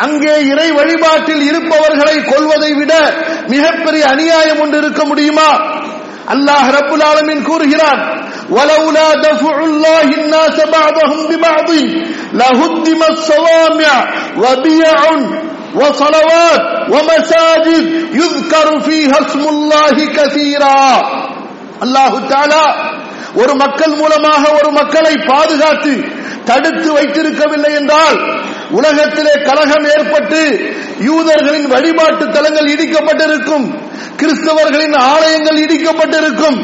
அங்கே 0.06 0.36
இறை 0.52 0.68
வழிபாட்டில் 0.78 1.44
இருப்பவர்களை 1.50 2.16
கொல்வதை 2.30 2.72
விட 2.74 2.94
மிகப்பெரிய 3.48 4.04
அநியாயம் 4.14 4.62
ஒன்று 4.64 4.78
இருக்க 4.78 5.04
முடியுமா 5.06 5.50
அல்லாஹ் 6.34 6.68
ரப்புல் 6.78 7.06
ஆலமீன் 7.12 7.48
கூறுகிறான் 7.50 8.02
ولولا 8.52 9.10
دفع 9.28 9.56
الله 9.64 10.08
الناس 10.22 10.58
بعضهم 10.78 11.20
ببعض 11.30 11.70
لهدمت 12.34 13.16
صوامع 13.32 13.94
وبيع 14.44 15.00
وصلوات 15.76 16.62
ومساجد 16.90 17.86
يذكر 18.14 18.68
فيها 18.82 19.18
اسم 19.22 19.44
الله 19.48 19.96
كثيرا 20.12 20.84
الله 21.82 22.12
تعالى 22.30 22.64
ஒரு 23.36 23.54
மக்கள் 23.56 23.94
மூலமாக 23.96 24.44
ஒரு 24.58 24.70
மக்களை 24.72 25.14
பாதுகாத்து 25.28 25.94
தடுத்து 26.46 26.90
வைத்திருக்கவில்லை 26.98 27.72
என்றால் 27.80 28.18
உலகத்திலே 28.72 29.34
கலகம் 29.48 29.88
ஏற்பட்டு 29.94 30.42
யூதர்களின் 31.02 31.68
வழிபாட்டு 31.74 32.26
தலங்கள் 32.36 32.68
இடிக்கப்பட்டிருக்கும் 32.74 33.66
கிறிஸ்தவர்களின் 34.20 34.98
ஆலயங்கள் 35.08 35.60
இடிக்கப்பட்டிருக்கும் 35.66 36.58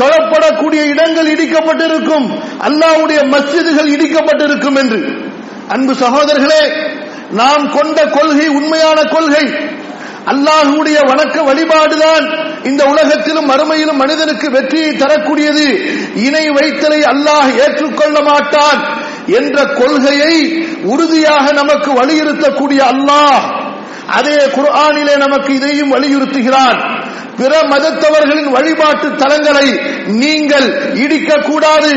தொழப்படக்கூடிய 0.00 0.82
இடங்கள் 0.92 1.30
இடிக்கப்பட்டிருக்கும் 1.34 2.26
அல்லாவுடைய 2.68 3.20
மஸ்ஜிதுகள் 3.32 3.92
இடிக்கப்பட்டிருக்கும் 3.94 4.78
என்று 4.82 5.00
அன்பு 5.68 5.94
சகோதரர்களே 6.02 6.62
நாம் 7.39 7.65
கொண்ட 7.75 7.97
கொள்கை 8.17 8.47
உண்மையான 8.59 8.99
கொள்கை. 9.15 9.45
அல்லாஹுடைய 10.31 10.97
வணக்க 11.09 11.37
வழிபாடுதான் 11.47 12.25
இந்த 12.69 12.81
உலகத்திலும் 12.91 13.49
மறுமையிலும் 13.51 14.01
மனிதனுக்கு 14.01 14.47
வெற்றியை 14.55 14.91
தரக்கூடியது. 15.01 15.65
இணை 16.27 16.45
வைத்தலை 16.57 16.99
அல்லாஹ் 17.13 17.49
ஏற்றுக்கொள்ள 17.63 18.17
மாட்டான் 18.29 18.79
என்ற 19.39 19.57
கொள்கையை 19.79 20.35
உறுதியாக 20.93 21.45
நமக்கு 21.61 21.89
வலியுறுத்தக்கூடிய 21.99 22.81
அல்லாஹ் 22.93 23.41
அதே 24.17 24.37
குர்ஆனிலே 24.55 25.15
நமக்கு 25.25 25.51
இதையும் 25.59 25.93
வலியுறுத்துகிறான். 25.95 26.79
பிற 27.37 27.53
மதத்தவர்களின் 27.73 28.49
வழிபாட்டு 28.55 29.07
தலங்களை 29.21 29.67
நீங்கள் 30.23 30.67
இடிக்கக்கூடாது. 31.03 31.91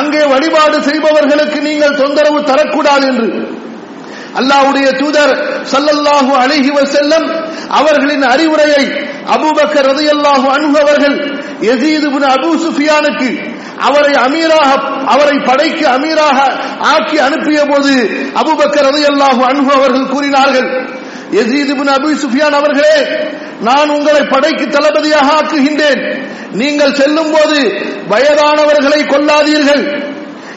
அங்கே 0.00 0.22
வழிபாடு 0.34 0.76
செய்பவர்களுக்கு 0.88 1.58
நீங்கள் 1.68 1.98
தொந்தரவு 2.02 2.40
தரக்கூடாது 2.50 3.06
என்று. 3.12 3.28
அல்லாஹ்வுடைய 4.38 4.88
தூதர் 5.00 5.32
சல்லல்லாஹு 5.72 6.32
அலைஹி 6.42 6.70
செல்லம் 6.96 7.26
அவர்களின் 7.80 8.24
அறிவுரையை 8.34 8.84
அபூபக்கர் 9.34 9.88
ரதையல்லாஹு 9.92 10.46
அன்ஹு 10.56 10.76
அவர்கள் 10.84 11.16
எசீது 11.72 12.06
இப்னு 12.10 12.28
அபூ 12.36 12.50
சுஃபியானுக்கு 12.66 13.30
அவரை 13.88 14.14
அமீராக 14.26 14.70
அவரை 15.12 15.36
படைக்கு 15.48 15.84
அமீராக 15.96 16.38
ஆக்கி 16.94 17.18
அனுப்பிய 17.26 17.60
போது 17.72 17.92
அபுபக்கர் 18.42 18.86
ரதையல்லாஹு 18.88 19.42
அணுகு 19.50 19.72
அவர்கள் 19.78 20.10
கூறினார்கள் 20.14 20.68
எசீது 21.42 21.72
இப்னு 21.74 21.92
அபூ 21.98 22.10
சுஃபியான் 22.24 22.58
அவர்களே 22.60 22.96
நான் 23.68 23.90
உங்களை 23.94 24.22
படைக்கு 24.34 24.66
தளபதியாக 24.74 25.28
ஆக்குகின்றேன். 25.38 26.00
நீங்கள் 26.60 26.94
செல்லும் 27.00 27.32
போது 27.34 27.58
வயதானவர்களை 28.12 29.00
கொல்லாதீர்கள். 29.12 29.82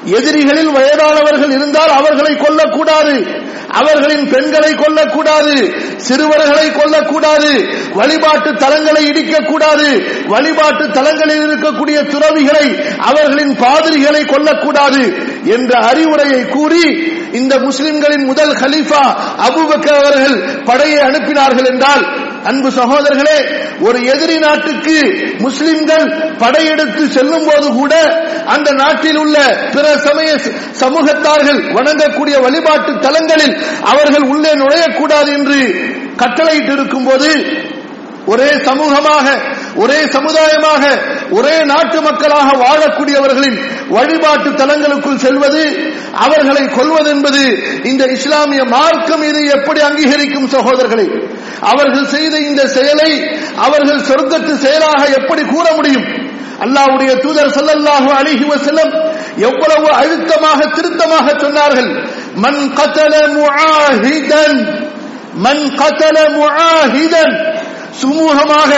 எதிரிகளில் 0.05 0.69
வயதானவர்கள் 0.69 1.51
இருந்தால் 1.51 1.89
அவர்களை 1.89 2.35
கொல்லக்கூடாது. 2.35 3.41
அவர்களின் 3.69 4.29
பெண்களை 4.29 4.71
கொல்லக்கூடாது. 4.71 5.73
சிறுவர்களை 5.97 6.69
கொல்லக்கூடாது. 6.69 7.73
வழிபாட்டு 7.93 8.51
தலங்களை 8.51 9.01
இடிக்கக்கூடாது. 9.09 10.03
வழிபாட்டு 10.27 10.91
தலங்களில் 10.91 11.47
இருக்கக்கூடிய 11.47 12.09
துறவிகளை 12.09 12.97
அவர்களின் 12.97 13.55
பாதிரிகளை 13.59 14.23
கொல்லக்கூடாது 14.23 15.31
என்ற 15.43 15.79
அறிவுரையை 15.79 16.45
கூறி 16.45 17.11
இந்த 17.33 17.59
முஸ்லிம்களின் 17.59 18.25
முதல் 18.25 18.53
கலீஃபா 18.53 19.03
அபுபக்கர் 19.47 20.05
அவர்கள் 20.05 20.63
படையை 20.63 20.99
அனுப்பினார்கள் 20.99 21.65
என்றால் 21.65 22.22
அன்பு 22.43 22.69
சகோதரர்களே 22.71 23.37
ஒரு 23.81 23.99
எதிரி 24.05 24.37
நாட்டுக்கு 24.39 24.95
முஸ்லிம்கள் 25.39 26.05
படையெடுத்து 26.37 27.03
செல்லும் 27.09 27.47
போது 27.47 27.67
கூட 27.71 27.93
அந்த 28.47 28.69
நாட்டில் 28.73 29.19
உள்ள 29.19 29.37
பிற 29.73 29.85
சமய 30.05 30.31
சமூகத்தார்கள் 30.81 31.61
வணங்கக்கூடிய 31.73 32.37
வழிபாட்டு 32.39 32.93
தலங்களில் 32.99 33.55
அவர்கள் 33.85 34.27
உள்ளே 34.29 34.53
நுழையக்கூடாது 34.55 35.31
என்று 35.33 35.59
கட்டளையிட்டு 36.17 36.73
இருக்கும் 36.73 37.07
போது 37.07 37.29
ஒரே 38.31 38.49
சமூகமாக 38.67 39.27
ஒரே 39.83 39.99
சமுதாயமாக 40.15 40.83
ஒரே 41.37 41.55
நாட்டு 41.71 41.97
மக்களாக 42.07 42.49
வாழக்கூடியவர்களின் 42.63 43.57
வழிபாட்டு 43.95 44.49
தலங்களுக்குள் 44.61 45.23
செல்வது 45.25 45.63
அவர்களை 46.25 46.63
கொள்வது 46.77 47.09
என்பது 47.15 47.41
இந்த 47.91 48.03
இஸ்லாமிய 48.15 48.63
மார்க்கம் 48.75 49.23
இதை 49.29 49.43
எப்படி 49.57 49.79
அங்கீகரிக்கும் 49.87 50.51
சகோதரர்களை? 50.55 51.07
அவர்கள் 51.71 52.11
செய்த 52.15 52.35
இந்த 52.49 52.61
செயலை 52.75 53.11
அவர்கள் 53.65 54.05
சொர்க்கத்து 54.09 54.53
செயலாக 54.65 55.01
எப்படி 55.19 55.43
கூற 55.53 55.65
முடியும்? 55.77 56.07
அல்லாவுடைய 56.65 57.11
தூதர் 57.23 57.55
சல்லல்லாஹு 57.57 58.09
அலைஹி 58.19 58.45
செல்லம் 58.67 58.93
எவ்வளவு 59.49 59.87
அழுத்தமாக 60.01 60.59
திருத்தமாக 60.75 61.27
சொன்னார்கள். 61.43 61.89
மன் 62.43 62.61
கத்தல 62.79 63.13
முஆஹிதன் 63.37 64.59
மன் 65.45 65.63
கத்தல 65.81 66.17
முஆஹிதன் 66.37 67.33
சுமூகமாக 68.01 68.71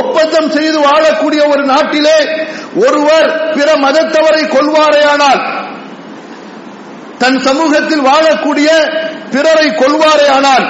ஒப்பந்தம் 0.00 0.50
செய்து 0.56 0.78
வாழக்கூடிய 0.88 1.42
ஒரு 1.52 1.62
நாட்டிலே 1.72 2.18
ஒருவர் 2.84 3.28
பிற 3.56 3.68
மதத்தவரை 3.84 4.42
கொள்வாரேயானால் 4.54 5.40
தன் 7.22 7.38
சமூகத்தில் 7.48 8.06
வாழக்கூடிய 8.10 8.68
பிறரை 9.34 9.68
கொள்வாரேயானால் 9.82 10.66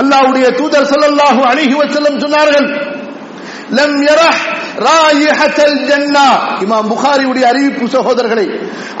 அல்லாஹ்வுடைய 0.00 0.46
தூதர் 0.58 0.88
ஸல்லல்லாஹு 0.92 1.42
அலைஹி 1.50 1.74
வஸல்லம் 1.80 2.22
சொன்னார்கள் 2.24 2.68
லம் 3.78 3.96
யரஹ் 4.08 4.42
ராயிஹத்தல் 4.88 5.78
ஜன்னா. 5.88 6.26
இமாம் 6.64 6.90
புகாரியுடைய 6.92 7.44
அறிவிப்பு 7.52 7.86
சகோதரர்களை 7.94 8.46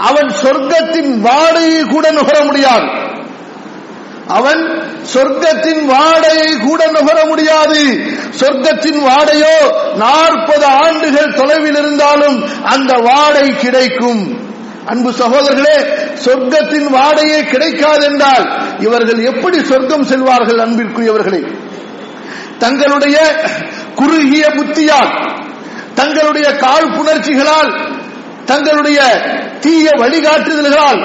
அவன் 0.08 0.30
சொர்க்கத்தின் 0.42 1.12
வாடையை 1.26 1.82
கூட 1.92 2.06
நுகர 2.18 2.38
முடியாது. 2.44 2.86
அவன் 4.28 4.60
சொர்க்கத்தின் 5.14 5.82
வாடையை 5.90 6.60
கூட 6.60 6.86
நுகர 6.86 7.24
முடியாது. 7.24 7.80
சொர்க்கத்தின் 8.40 9.00
வாடையோ 9.06 9.54
நாற்பது 9.94 10.64
ஆண்டுகள் 10.64 11.34
தொலைவில் 11.34 11.76
இருந்தாலும் 11.76 12.64
அந்த 12.64 12.94
வாடை 12.94 13.56
கிடைக்கும். 13.56 14.46
அன்பு 14.86 15.10
சகோதரர்களே 15.10 15.78
சொர்க்கத்தின் 16.24 16.88
வாடையே 16.94 17.46
கிடைக்காது 17.46 18.04
என்றால் 18.04 18.46
இவர்கள் 18.78 19.24
எப்படி 19.24 19.64
சொர்க்கம் 19.64 20.06
செல்வார்கள் 20.06 20.60
அன்பிற்குரியவர்களே? 20.66 21.42
தங்களுடைய 22.58 23.16
குறுகிய 23.94 24.50
புத்தியால் 24.50 25.12
தங்களுடைய 25.94 26.48
காழ்ப்புணர்ச்சிகளால் 26.48 27.72
தங்களுடைய 28.44 29.00
தீய 29.60 29.90
வழிகாட்டுதல்களால் 29.90 31.00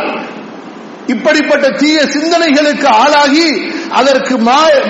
இப்படிப்பட்ட 1.08 1.70
தீய 1.70 2.02
சிந்தனைகளுக்கு 2.02 2.88
ஆளாகி 2.88 3.48
அதற்கு 3.90 4.38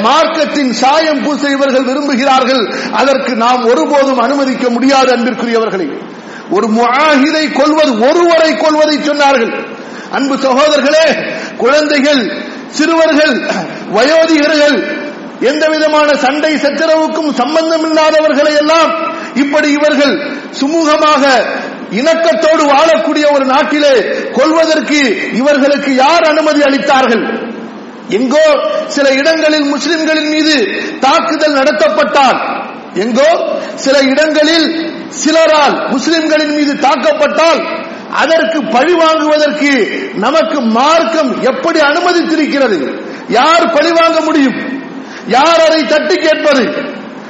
மார்க்கத்தின் 0.07 0.73
சாயம் 0.73 1.23
பூச 1.23 1.49
இவர்கள் 1.49 1.87
விரும்புகிறார்கள். 1.89 2.63
அதற்கு 2.91 3.35
நாம் 3.35 3.65
ஒருபோதும் 3.65 4.17
அனுமதிக்க 4.17 4.69
முடியாது 4.69 5.11
அன்பிற்குரியவர்களை. 5.15 5.87
ஒரு 6.49 6.67
முஆஹிதை 6.67 7.51
கொள்வது 7.51 7.91
ஒருவரை 8.09 8.57
கொள்வதை 8.57 8.97
சொன்னார்கள். 8.97 9.53
அன்பு 10.11 10.35
சகோதரர்களே 10.37 11.05
குழந்தைகள் 11.57 12.21
சிறுவர்கள் 12.77 13.35
வயோதிகர்கள் 13.95 14.77
எந்த 15.39 15.67
விதமான 15.67 16.13
சண்டை 16.13 16.55
சச்சரவுக்கும் 16.55 17.31
சம்பந்தம் 17.33 17.85
இல்லாதவர்களை 17.89 18.53
எல்லாம் 18.55 18.91
இப்படி 19.35 19.69
இவர்கள் 19.71 20.13
சுமூகமாக 20.59 21.23
இணக்கத்தோடு 21.99 22.63
வாழக்கூடிய 22.73 23.33
ஒரு 23.33 23.45
நாட்டிலே 23.45 23.93
கொள்வதற்கு 24.31 25.29
இவர்களுக்கு 25.33 25.95
யார் 25.95 26.23
அனுமதி 26.23 26.61
அளித்தார்கள்? 26.61 27.51
எங்கோ 28.09 28.45
சில 28.87 29.09
இடங்களில் 29.09 29.63
முஸ்லிம்களின் 29.63 30.29
மீது 30.29 30.55
தாக்குதல் 30.99 31.53
நடத்தப்பட்டால் 31.53 32.39
எங்கோ 32.93 33.59
சில 33.75 33.99
இடங்களில் 33.99 34.67
சிலரால் 35.09 35.89
முஸ்லிம்களின் 35.89 36.55
மீது 36.55 36.73
தாக்கப்பட்டால் 36.73 37.81
அதற்கு 38.11 38.63
பழி 38.63 38.93
வாங்குவதற்கு 38.93 39.71
நமக்கு 40.15 40.61
மார்க்கம் 40.61 41.41
எப்படி 41.41 41.79
அனுமதித்திருக்கிறது? 41.79 42.77
யார் 43.29 43.71
பழி 43.71 43.91
வாங்க 43.91 44.21
முடியும்? 44.21 44.57
யார் 45.27 45.61
அதை 45.69 45.85
தட்டி 45.85 46.15
கேட்பது? 46.15 46.63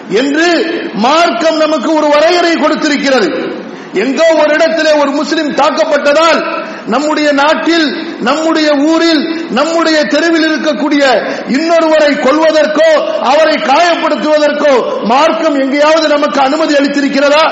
என்று 0.10 0.48
மார்க்கம் 0.94 1.58
நமக்கு 1.58 1.94
ஒரு 1.94 2.08
வரையறை 2.08 2.54
கொடுத்திருக்கிறது. 2.54 3.53
எங்கோ 3.94 4.28
ஒரு 4.42 4.54
இடத்திலே 4.54 4.92
ஒரு 4.92 5.12
முஸ்லிம் 5.12 5.56
தாக்கப்பட்டதால் 5.56 6.62
நம்முடைய 6.86 7.32
நாட்டில் 7.32 8.12
நம்முடைய 8.20 8.72
ஊரில் 8.72 9.52
நம்முடைய 9.52 10.04
தெருவில் 10.04 10.52
இருக்கக்கூடிய 10.52 11.04
இன்னொருவரை 11.48 12.20
கொல்வதற்கோ 12.26 12.90
அவரை 13.22 13.54
காயப்படுத்துவதற்கோ 13.54 15.06
மார்க்கம் 15.06 15.56
எங்கேயாவது 15.56 16.08
நமக்கு 16.08 16.42
அனுமதி 16.42 16.74
அளித்திருக்கிறதா? 16.74 17.44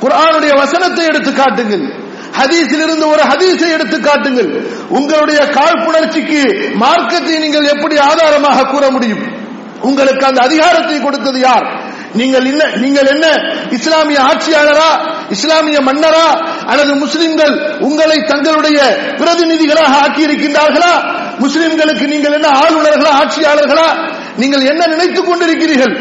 குரானுடைய 0.00 0.56
வசனத்தை 0.56 1.04
எடுத்து 1.04 1.32
காட்டுங்கள். 1.32 1.84
ஹதீஸில் 2.38 2.82
இருந்து 2.82 3.08
ஒரு 3.08 3.22
ஹதீஸை 3.22 3.70
எடுத்து 3.70 4.00
காட்டுங்கள். 4.00 4.64
உங்களுடைய 4.88 5.40
காழ்ப்புணர்ச்சிக்கு 5.40 6.72
மார்க்கத்தை 6.74 7.38
நீங்கள் 7.38 7.64
எப்படி 7.64 7.98
ஆதாரமாக 7.98 8.64
கூற 8.64 8.90
முடியும்? 8.90 9.22
உங்களுக்கு 9.82 10.26
அந்த 10.26 10.42
அதிகாரத்தை 10.42 11.00
கொடுத்தது 11.00 11.40
யார்? 11.40 11.79
நீங்கள் 12.14 12.44
என்ன? 12.44 12.64
நீங்கள் 12.76 13.06
என்ன? 13.06 13.26
இஸ்லாமிய 13.70 14.20
ஆட்சியாளரா? 14.20 14.90
இஸ்லாமிய 15.30 15.80
மன்னரா? 15.80 16.26
அல்லது 16.66 16.94
முஸ்லிம்கள் 16.94 17.78
உங்களை 17.80 18.24
தங்களுடைய 18.24 18.78
பிரதிநிதிகளாக 19.18 20.00
ஆக்கி 20.02 20.26
இருக்கின்றார்களா 20.26 20.92
முஸ்லிம்களுக்கு 21.38 22.06
நீங்கள் 22.06 22.32
என்ன 22.32 22.48
ஆளுநர்களா 22.48 23.12
ஆட்சியாளர்களா? 23.22 23.88
நீங்கள் 24.36 24.66
என்ன 24.66 24.86
நினைத்துக் 24.86 25.28
கொண்டிருக்கிறீர்கள்? 25.30 25.94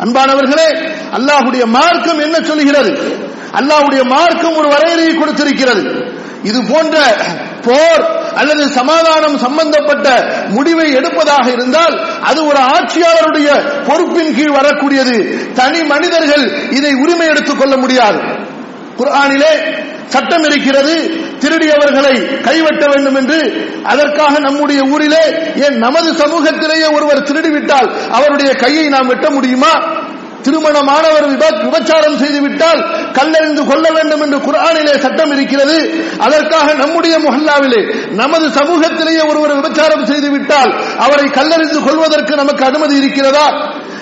அன்பானவர்களே 0.00 0.68
அல்லாஹுடைய 1.12 1.66
மார்க்கம் 1.66 2.18
என்ன 2.18 2.40
சொல்கிறது 2.40 2.92
அல்லாஹுடைய 3.52 4.02
மார்க்கம் 4.04 4.56
ஒரு 4.56 4.68
வரையறையை 4.68 5.14
கொடுத்திருக்கிறது. 5.16 5.82
இது 6.42 6.62
போன்ற 6.64 6.96
போர் 7.62 8.23
அல்லது 8.34 8.68
சமாதானம் 8.68 9.38
சம்பந்தப்பட்ட 9.38 10.34
முடிவை 10.48 10.96
எடுப்பதாக 10.96 11.52
இருந்தால் 11.52 12.20
அது 12.20 12.46
ஒரு 12.46 12.58
ஆட்சியாளருடைய 12.58 13.48
பொறுப்பின் 13.86 14.34
கீழ் 14.34 14.50
வரக்கூடியது. 14.50 15.52
தனி 15.52 15.82
மனிதர்கள் 15.82 16.70
இதை 16.70 16.94
உரிமை 16.94 17.26
எடுத்துக் 17.26 17.58
கொள்ள 17.58 17.76
முடியாது. 17.76 18.18
குரானிலே 18.98 19.82
சட்டம் 20.06 20.42
இருக்கிறது 20.42 20.94
திருடியவர்களை 21.40 22.40
கைவெட்ட 22.40 22.86
வேண்டும் 22.86 23.14
என்று. 23.14 23.70
அதற்காக 23.84 24.38
நம்முடைய 24.38 24.82
ஊரிலே 24.82 25.24
ஏன் 25.56 25.76
நமது 25.78 26.12
சமூகத்திலேயே 26.12 26.94
ஒருவர் 26.94 27.22
திருடிவிட்டால் 27.22 28.10
அவருடைய 28.10 28.52
கையை 28.52 28.88
நாம் 28.88 29.06
வெட்ட 29.06 29.30
முடியுமா? 29.30 30.02
திருமணமானவர் 30.44 31.26
விபச்சாரம் 31.64 32.18
செய்துவிட்டால் 32.22 32.80
கல்லறிந்து 33.18 33.62
கொள்ள 33.66 33.84
வேண்டும் 33.90 34.20
என்று 34.20 34.38
குர்ஆனிலே 34.38 34.94
சட்டம் 35.04 35.32
இருக்கிறது. 35.36 35.78
அதற்காக 36.18 36.74
நம்முடைய 36.82 37.14
முஹல்லாவிலே 37.18 37.82
நமது 38.22 38.48
சமூகத்திலேயே 38.48 39.22
ஒருவர் 39.28 39.56
விபச்சாரம் 39.60 40.06
செய்துவிட்டால் 40.06 40.72
அவரை 40.98 41.26
கல்லறிந்து 41.38 41.80
கொள்வதற்கு 41.84 42.34
நமக்கு 42.42 42.64
அனுமதி 42.64 42.96
இருக்கிறதா? 42.96 43.46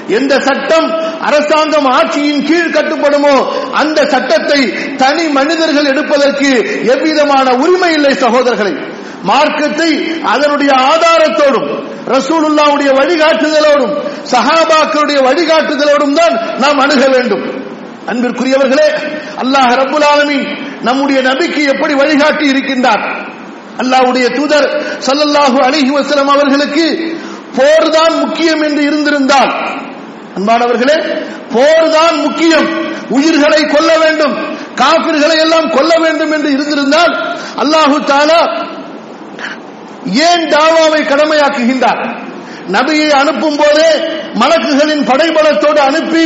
எந்த 0.08 0.40
சட்டம் 0.40 0.88
அரசாங்கம் 1.20 1.88
ஆட்சியின் 1.98 2.44
கீழ் 2.48 2.72
கட்டுப்படுமோ 2.72 3.34
அந்த 3.72 4.04
சட்டத்தை 4.04 4.60
தனி 4.96 5.28
மனிதர்கள் 5.28 5.84
எடுப்பதற்கு 5.84 6.50
எவ்விதமான 6.94 7.46
உரிமை 7.52 7.92
இல்லை 7.92 8.14
சகோதரர்களை. 8.14 8.74
மார்க்கத்தை 9.24 9.90
அதனுடைய 10.22 10.72
ஆதாரத்தோடும் 10.74 11.68
ரசூலுல்லாவுடைய 12.14 12.90
வழிகாட்டுதலோடும் 13.00 13.94
சஹாபாக்களுடைய 14.32 15.18
வழிகாட்டுதலோடும் 15.28 16.14
தான் 16.14 16.34
நாம் 16.58 16.78
அணுக 16.78 17.04
வேண்டும். 17.08 17.44
அன்பிற்குரியவர்களே 18.06 18.88
அல்லாஹ் 19.42 19.72
ரப்புல் 19.80 20.56
நம்முடைய 20.82 21.22
நபிக்கு 21.22 21.62
எப்படி 21.74 21.94
வழிகாட்டி 21.94 22.44
இருக்கின்றார்? 22.44 23.02
அல்லாஹ்வுடைய 23.82 24.26
தூதர் 24.38 24.68
சல்லல்லாஹு 25.06 25.58
அலிஹி 25.68 25.90
வசலம் 25.90 26.28
அவர்களுக்கு 26.28 26.86
போர்தான் 27.56 28.18
முக்கியம் 28.18 28.62
என்று 28.62 28.82
இருந்திருந்தால் 28.82 29.52
அன்பானவர்களே 30.37 30.97
போர்தான் 31.55 32.16
முக்கியம். 32.27 32.68
உயிர்களை 33.16 33.61
கொல்ல 33.75 33.90
வேண்டும். 34.03 34.35
காபிர்களை 34.81 35.37
எல்லாம் 35.45 35.68
கொல்ல 35.71 35.92
வேண்டும் 36.05 36.33
என்று 36.37 36.51
இருந்திருந்தால் 36.57 37.14
அல்லாஹு 37.62 37.97
தாலா 38.12 38.40
ஏன் 40.29 40.45
தாவாவை 40.55 41.01
கடமையாக்குகின்றார்? 41.11 42.01
நபியை 42.77 43.11
அனுப்பும் 43.21 43.59
போதே 43.61 43.90
மலக்குகளின் 44.40 45.05
படைபலத்தோடு 45.11 45.81
அனுப்பி 45.88 46.25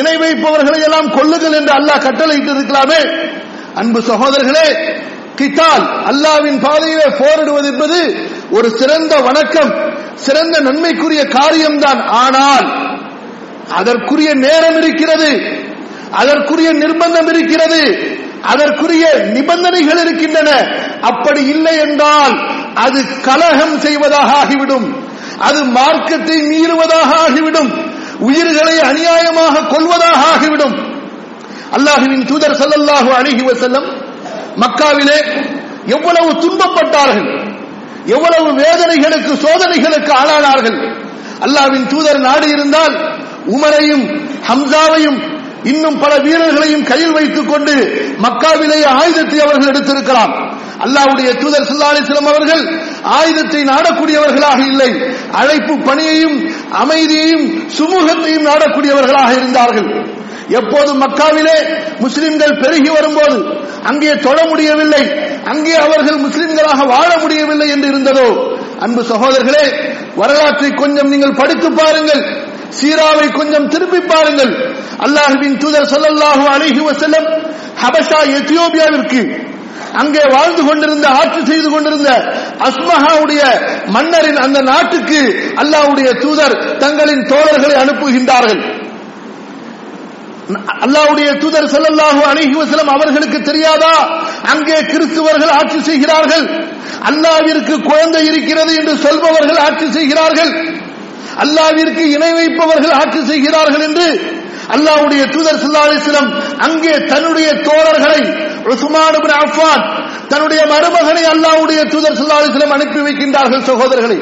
இணை 0.00 0.14
வைப்பவர்களை 0.22 0.80
எல்லாம் 0.88 1.10
கொள்ளுங்கள் 1.16 1.56
என்று 1.60 1.72
அல்லாஹ் 1.78 2.04
கட்டளையிட்டு 2.06 2.52
இருக்கலாமே 2.54 3.00
அன்பு 3.74 4.00
சகோதரர்களே 4.10 4.68
கிட்டால் 5.40 5.84
அல்லாவின் 6.10 6.58
பாதையிலே 6.64 7.08
போரிடுவது 7.20 7.68
என்பது 7.72 8.00
ஒரு 8.56 8.68
சிறந்த 8.80 9.14
வணக்கம் 9.28 9.72
சிறந்த 10.26 10.56
நன்மைக்குரிய 10.60 11.22
காரியம்தான். 11.38 12.00
ஆனால் 12.22 12.66
அதற்குரிய 13.70 14.34
நேரம் 14.34 14.76
இருக்கிறது. 14.76 15.58
அதற்குரிய 16.10 16.72
நிர்பந்தம் 16.72 17.28
இருக்கிறது. 17.28 17.82
அதற்குரிய 18.42 19.06
நிபந்தனைகள் 19.32 20.00
இருக்கின்றன. 20.00 20.50
அப்படி 21.00 21.46
இல்லை 21.46 21.78
என்றால் 21.78 22.50
அது 22.74 23.20
கலகம் 23.20 23.78
செய்வதாக 23.78 24.32
ஆகிவிடும். 24.32 25.06
அது 25.38 25.64
மார்க்கத்தை 25.64 26.36
மீறுவதாக 26.36 27.14
ஆகிவிடும். 27.14 27.70
உயிர்களை 28.18 28.78
அநியாயமாக 28.78 29.66
கொள்வதாக 29.66 30.26
ஆகிவிடும். 30.26 30.76
அல்லாஹுவின் 31.76 32.24
தூதர் 32.24 32.56
சல்லல்லாஹு 32.56 33.10
அலைஹி 33.10 33.54
செல்லம் 33.54 33.86
மக்காவிலே 34.56 35.18
எவ்வளவு 35.86 36.30
துன்பப்பட்டார்கள். 36.32 37.52
எவ்வளவு 38.06 38.52
வேதனைகளுக்கு 38.52 39.32
சோதனைகளுக்கு 39.34 40.12
ஆளானார்கள். 40.12 40.96
அல்லாஹ்வின் 41.40 41.86
தூதர் 41.86 42.18
நாடு 42.18 42.48
இருந்தால் 42.48 43.16
உமரையும் 43.46 44.04
ஹம்சாவையும் 44.48 45.18
இன்னும் 45.64 45.98
பல 45.98 46.12
வீரர்களையும் 46.18 46.84
கையில் 46.84 47.12
வைத்துக் 47.12 47.48
கொண்டு 47.48 47.74
மக்காவிலேயே 48.24 48.88
ஆயுதத்தை 49.00 49.38
அவர்கள் 49.40 49.70
எடுத்திருக்கலாம் 49.72 50.34
அல்லாஹ்வுடைய 50.84 51.30
தூதர் 51.42 51.66
ஸல்லல்லாஹு 51.68 51.94
அலைஹி 51.94 52.28
அவர்கள் 52.32 52.62
ஆயுதத்தை 53.18 53.60
நாடக்கூடியவர்களாக 53.64 54.60
இல்லை 54.72 54.90
அழைப்பு 55.32 55.74
பணியையும் 55.78 56.36
அமைதியையும் 56.82 57.46
சுமூகத்தையும் 57.78 58.46
நாடக்கூடியவர்களாக 58.50 59.30
இருந்தார்கள். 59.32 59.88
எப்போது 60.48 60.90
மக்காவிலே 61.04 61.56
முஸ்லிம்கள் 62.00 62.60
பெருகி 62.62 62.88
வரும்போது 62.88 63.38
அங்கே 63.84 64.12
தொழ 64.26 64.38
முடியவில்லை 64.50 65.02
அங்கே 65.44 65.74
அவர்கள் 65.86 66.18
முஸ்லிம்களாக 66.26 66.86
வாழ 66.94 67.10
முடியவில்லை 67.22 67.68
என்று 67.68 67.88
இருந்ததோ? 67.88 68.28
அன்பு 68.80 69.02
சகோதரர்களே 69.02 69.64
வரலாற்றை 70.16 70.70
கொஞ்சம் 70.74 71.08
நீங்கள் 71.08 71.38
படித்து 71.40 71.68
பாருங்கள். 71.70 72.22
சீராவை 72.78 73.26
கொஞ்சம் 73.38 73.68
திருப்பி 73.74 74.00
பாருங்கள். 74.12 74.52
அல்லாஹுவின் 75.06 75.58
தூதர் 75.62 75.90
சொல்லல்லாஹு 75.94 76.44
அழகி 76.54 76.82
வசலம் 76.88 77.28
ஹபஷா 77.82 78.20
எத்தியோபியாவிற்கு 78.38 79.20
அங்கே 80.00 80.22
வாழ்ந்து 80.34 80.62
கொண்டிருந்த 80.68 81.06
ஆட்சி 81.20 81.40
செய்து 81.50 81.68
கொண்டிருந்த 81.74 82.10
அஸ்மஹாவுடைய 82.66 83.42
மன்னரின் 83.94 84.40
அந்த 84.44 84.58
நாட்டுக்கு 84.70 85.20
அல்லாவுடைய 85.62 86.08
தூதர் 86.24 86.54
தங்களின் 86.82 87.24
தோழர்களை 87.32 87.76
அனுப்புகின்றார்கள். 87.82 88.60
அல்லாவுடைய 90.84 91.28
தூதர் 91.42 91.72
செல்லல்லாஹு 91.74 92.20
அணுகி 92.30 92.56
வசலம் 92.62 92.92
அவர்களுக்கு 92.96 93.38
தெரியாதா? 93.50 93.94
அங்கே 94.52 94.78
கிறிஸ்துவர்கள் 94.92 95.54
ஆட்சி 95.58 95.80
செய்கிறார்கள். 95.88 96.44
அல்லாவிற்கு 97.08 97.74
குழந்தை 97.90 98.22
இருக்கிறது 98.30 98.72
என்று 98.80 98.94
சொல்பவர்கள் 99.06 99.62
ஆட்சி 99.66 99.86
செய்கிறார்கள். 99.96 100.52
அல்லாவிற்கு 101.42 102.02
இணை 102.16 102.30
வைப்பவர்கள் 102.38 102.94
ஆட்சி 103.00 103.20
செய்கிறார்கள் 103.30 103.84
என்று 103.88 104.06
அல்லாஹ்வுடைய 104.76 105.22
தூதர் 105.34 105.60
ஸல்லல்லாஹு 105.62 106.22
அங்கே 106.66 106.94
தன்னுடைய 107.12 107.48
தோழர்களை 107.68 108.22
உஸ்மான் 108.72 109.18
அஃபான் 109.44 109.84
தன்னுடைய 110.32 110.62
மருமகனை 110.72 111.22
அல்லாவுடைய 111.34 111.80
தூதர் 111.92 112.18
ஸல்லல்லாஹு 112.18 112.72
அனுப்பி 112.78 113.00
வைக்கின்றார்கள் 113.06 113.66
சகோதரர்களை. 113.70 114.18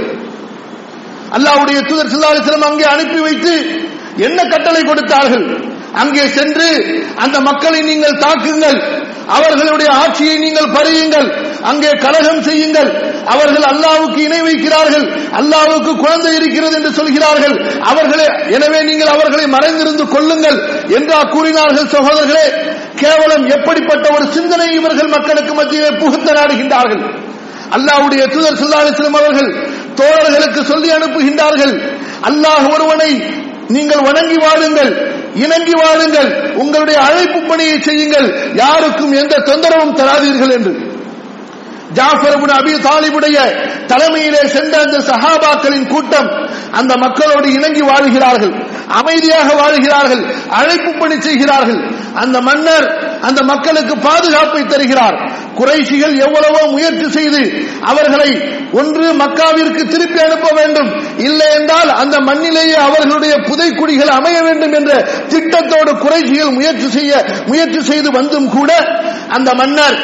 அல்லாஹ்வுடைய 1.37 1.79
தூதர் 1.91 2.11
ஸல்லல்லாஹு 2.13 2.69
அங்கே 2.71 2.87
அனுப்பி 2.95 3.19
வைத்து 3.27 3.55
என்ன 4.27 4.39
கட்டளை 4.53 4.83
கொடுத்தார்கள்? 4.85 5.47
அங்கே 6.03 6.25
சென்று 6.37 6.69
அந்த 7.25 7.37
மக்களை 7.49 7.81
நீங்கள் 7.91 8.21
தாக்குங்கள். 8.25 8.79
அவர்களுடைய 9.37 9.91
ஆட்சியை 10.03 10.35
நீங்கள் 10.45 10.73
பறியுங்கள். 10.77 11.29
அங்கே 11.71 11.91
கலகம் 12.05 12.43
செய்யுங்கள். 12.49 12.91
அவர்கள் 13.35 13.67
அல்லாவுக்கு 13.71 14.21
இணை 14.27 14.41
வைக்கிறார்கள். 14.49 15.07
அல்லாவுக்கு 15.41 15.93
குழந்தை 16.03 16.33
இருக்கிறது 16.39 16.75
என்று 16.79 16.93
சொல்கிறார்கள். 16.99 17.55
அவர்களே 17.91 18.29
எனவே 18.57 18.81
நீங்கள் 18.89 19.13
அவர்களை 19.15 19.47
மறைந்திருந்து 19.57 20.05
கொள்ளுங்கள் 20.15 20.59
என்றா 20.99 21.21
கூறினார்கள் 21.35 21.93
சகோதரர்களே. 21.95 22.47
கேவலம் 23.03 23.47
எப்படிப்பட்ட 23.57 24.07
ஒரு 24.17 24.27
சிந்தனை 24.37 24.69
இவர்கள் 24.81 25.15
மக்களுக்கு 25.17 25.55
மத்தியிலே 25.55 25.91
புகுத்த 26.03 26.29
நாடுகின்றார்கள். 26.39 27.03
அல்லாவுடைய 27.77 28.23
தூதர் 28.35 28.61
ஸல்லல்லாஹு 28.61 29.11
அவர்கள் 29.23 29.51
தோழர்களுக்கு 30.01 30.61
சொல்லி 30.71 30.89
அனுப்புகின்றார்கள். 30.99 31.75
அல்லாஹ் 32.31 32.67
ஒருவனை 32.75 33.11
நீங்கள் 33.75 34.07
வணங்கி 34.09 34.39
வாழுங்கள். 34.47 34.93
இணங்கி 35.37 35.73
வாழுங்கள். 35.73 36.53
உங்களுடைய 36.55 37.01
அழைப்பு 37.01 37.41
பணியை 37.41 37.81
செய்யுங்கள். 37.81 38.55
யாருக்கும் 38.55 39.13
எந்த 39.13 39.37
தொந்தரவும் 39.37 39.95
தராதீர்கள் 39.95 40.51
என்று. 40.51 40.95
ஜாஃபர் 41.93 42.41
அபி 42.41 42.81
தாலிபுடைய 42.81 43.39
தலைமையிலே 43.87 44.47
சென்ற 44.47 44.79
அந்த 44.79 44.99
சஹாபாக்களின் 44.99 45.87
கூட்டம் 45.87 46.49
அந்த 46.73 46.97
மக்களோடு 46.97 47.53
இணங்கி 47.53 47.81
வாழுகிறார்கள். 47.81 48.55
அமைதியாக 48.89 49.55
வாழுகிறார்கள். 49.55 50.25
அழைப்பு 50.49 50.93
பணி 50.93 51.21
செய்கிறார்கள். 51.21 51.91
அந்த 52.15 52.41
மன்னர் 52.41 53.06
அந்த 53.23 53.43
மக்களுக்கு 53.43 53.97
பாதுகாப்பை 53.97 54.67
தருகிறார். 54.67 55.17
குறைசிகள் 55.59 56.15
எவ்வளவோ 56.27 56.63
முயற்சி 56.73 57.07
செய்து 57.11 57.43
அவர்களை 57.83 58.31
ஒன்று 58.73 59.07
மக்காவிற்கு 59.23 59.83
திருப்பி 59.89 60.19
அனுப்ப 60.19 60.49
வேண்டும். 60.61 60.91
இல்லை 61.19 61.49
என்றால் 61.59 61.89
அந்த 61.89 62.17
மண்ணிலேயே 62.19 62.77
அவர்களுடைய 62.89 63.35
புதைக்குடிகள் 63.49 64.13
அமைய 64.19 64.43
வேண்டும் 64.43 64.73
என்ற 64.73 64.93
திட்டத்தோடு 65.33 65.93
குறைசிகள் 66.05 66.57
முயற்சி 66.59 66.89
செய்ய 66.89 67.25
முயற்சி 67.47 67.81
செய்து 67.81 68.11
வந்தும் 68.11 68.49
கூட 68.49 68.73
அந்த 69.29 69.55
மன்னர் 69.55 69.99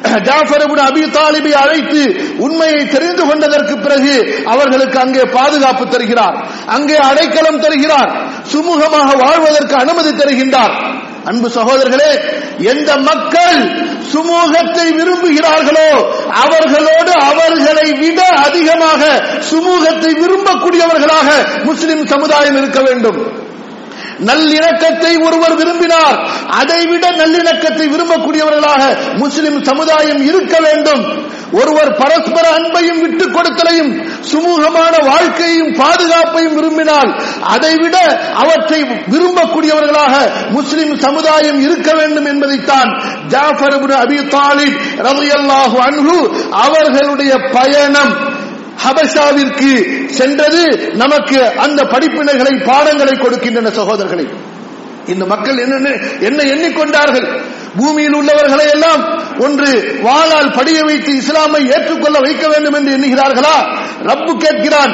ஜாஃபரபுன் 0.00 0.82
அபி 0.88 1.10
தாலிபை 1.10 1.52
அழைத்து 1.52 2.02
உண்மையை 2.38 2.88
தெரிந்து 2.88 3.26
கொண்டதற்கு 3.26 3.78
பிறகு 3.78 4.14
அவர்களுக்கு 4.46 4.98
அங்கே 4.98 5.24
பாதுகாப்பு 5.24 5.88
தருகிறார். 5.88 6.36
அங்கே 6.66 6.96
அடைக்கலம் 6.96 7.60
தருகிறார். 7.60 8.10
சுமூகமாக 8.52 9.10
வாழ்வதற்கு 9.24 9.74
அனுமதி 9.74 10.10
தருகின்றார். 10.10 10.74
அன்பு 11.24 11.48
சகோதரர்களே 11.50 12.12
எந்த 12.58 12.96
மக்கள் 12.96 13.58
சுமூகத்தை 14.12 14.86
விரும்புகிறார்களோ 14.98 15.88
அவர்களோடு 16.28 17.12
அவர்களை 17.12 17.92
விட 17.92 18.20
அதிகமாக 18.22 19.02
சுமூகத்தை 19.50 20.12
விரும்பக்கூடியவர்களாக 20.22 21.28
முஸ்லிம் 21.64 22.06
சமுதாயம் 22.06 22.56
இருக்க 22.56 22.80
வேண்டும். 22.80 23.39
நல்லிணக்கத்தை 24.24 25.24
ஒருவர் 25.24 25.54
விரும்பினார். 25.54 26.28
அதைவிட 26.46 27.10
நல்லிணக்கத்தை 27.10 27.86
விரும்பக்கூடியவர்களாக 27.94 28.96
முஸ்லிம் 29.16 29.64
சமுதாயம் 29.64 30.24
இருக்க 30.24 30.58
வேண்டும். 30.60 31.28
ஒருவர் 31.52 31.96
பரஸ்பர 31.96 32.58
அன்பையும் 32.58 33.00
விட்டுக் 33.00 33.36
கொடுத்தலையும் 33.36 33.92
சுமூகமான 34.32 35.04
வாழ்க்கையும் 35.04 35.72
பாதுகாப்பையும் 35.74 36.54
விரும்பினால் 36.54 37.20
அதைவிட 37.40 37.96
அவற்றை 38.34 38.82
விரும்பக்கூடியவர்களாக 38.82 40.14
முஸ்லிம் 40.50 40.98
சமுதாயம் 40.98 41.60
இருக்க 41.60 41.94
வேண்டும் 41.94 42.24
என்பதைத்தான் 42.24 42.90
ஜாஃபர் 43.28 43.90
அபி 43.90 44.18
தாலிப் 44.36 44.78
ரலியல்லாஹு 44.98 45.76
அன்ஹு 45.88 46.18
அவர்களுடைய 46.50 47.32
பயணம். 47.52 48.29
ஹபஷாவிற்கு 48.84 50.06
சென்றது 50.08 50.92
நமக்கு 50.94 51.50
அந்த 51.58 51.82
படிப்பினைகளை 51.82 52.64
பாடங்களை 52.64 53.12
கொடுக்கின்றன 53.12 53.70
சகோதரர்களை. 53.70 54.26
இந்த 55.06 55.24
மக்கள் 55.24 55.58
என்ன 55.58 55.90
என்ன 56.20 56.42
எண்ணிக்கொண்டார்கள்? 56.42 57.40
பூமியில் 57.78 58.14
உள்ளவர்களை 58.14 58.68
எல்லாம் 58.68 59.22
ஒன்று 59.38 60.00
வாளால் 60.02 60.52
படிய 60.52 60.82
வைத்து 60.84 61.16
இஸ்லாமை 61.16 61.66
ஏற்றுக்கொள்ள 61.66 62.18
வைக்க 62.18 62.48
வேண்டும் 62.48 62.72
என்று 62.72 62.96
எண்ணுகிறார்களா? 62.96 63.78
ரப்பு 64.04 64.36
கேட்கிறான் 64.36 64.92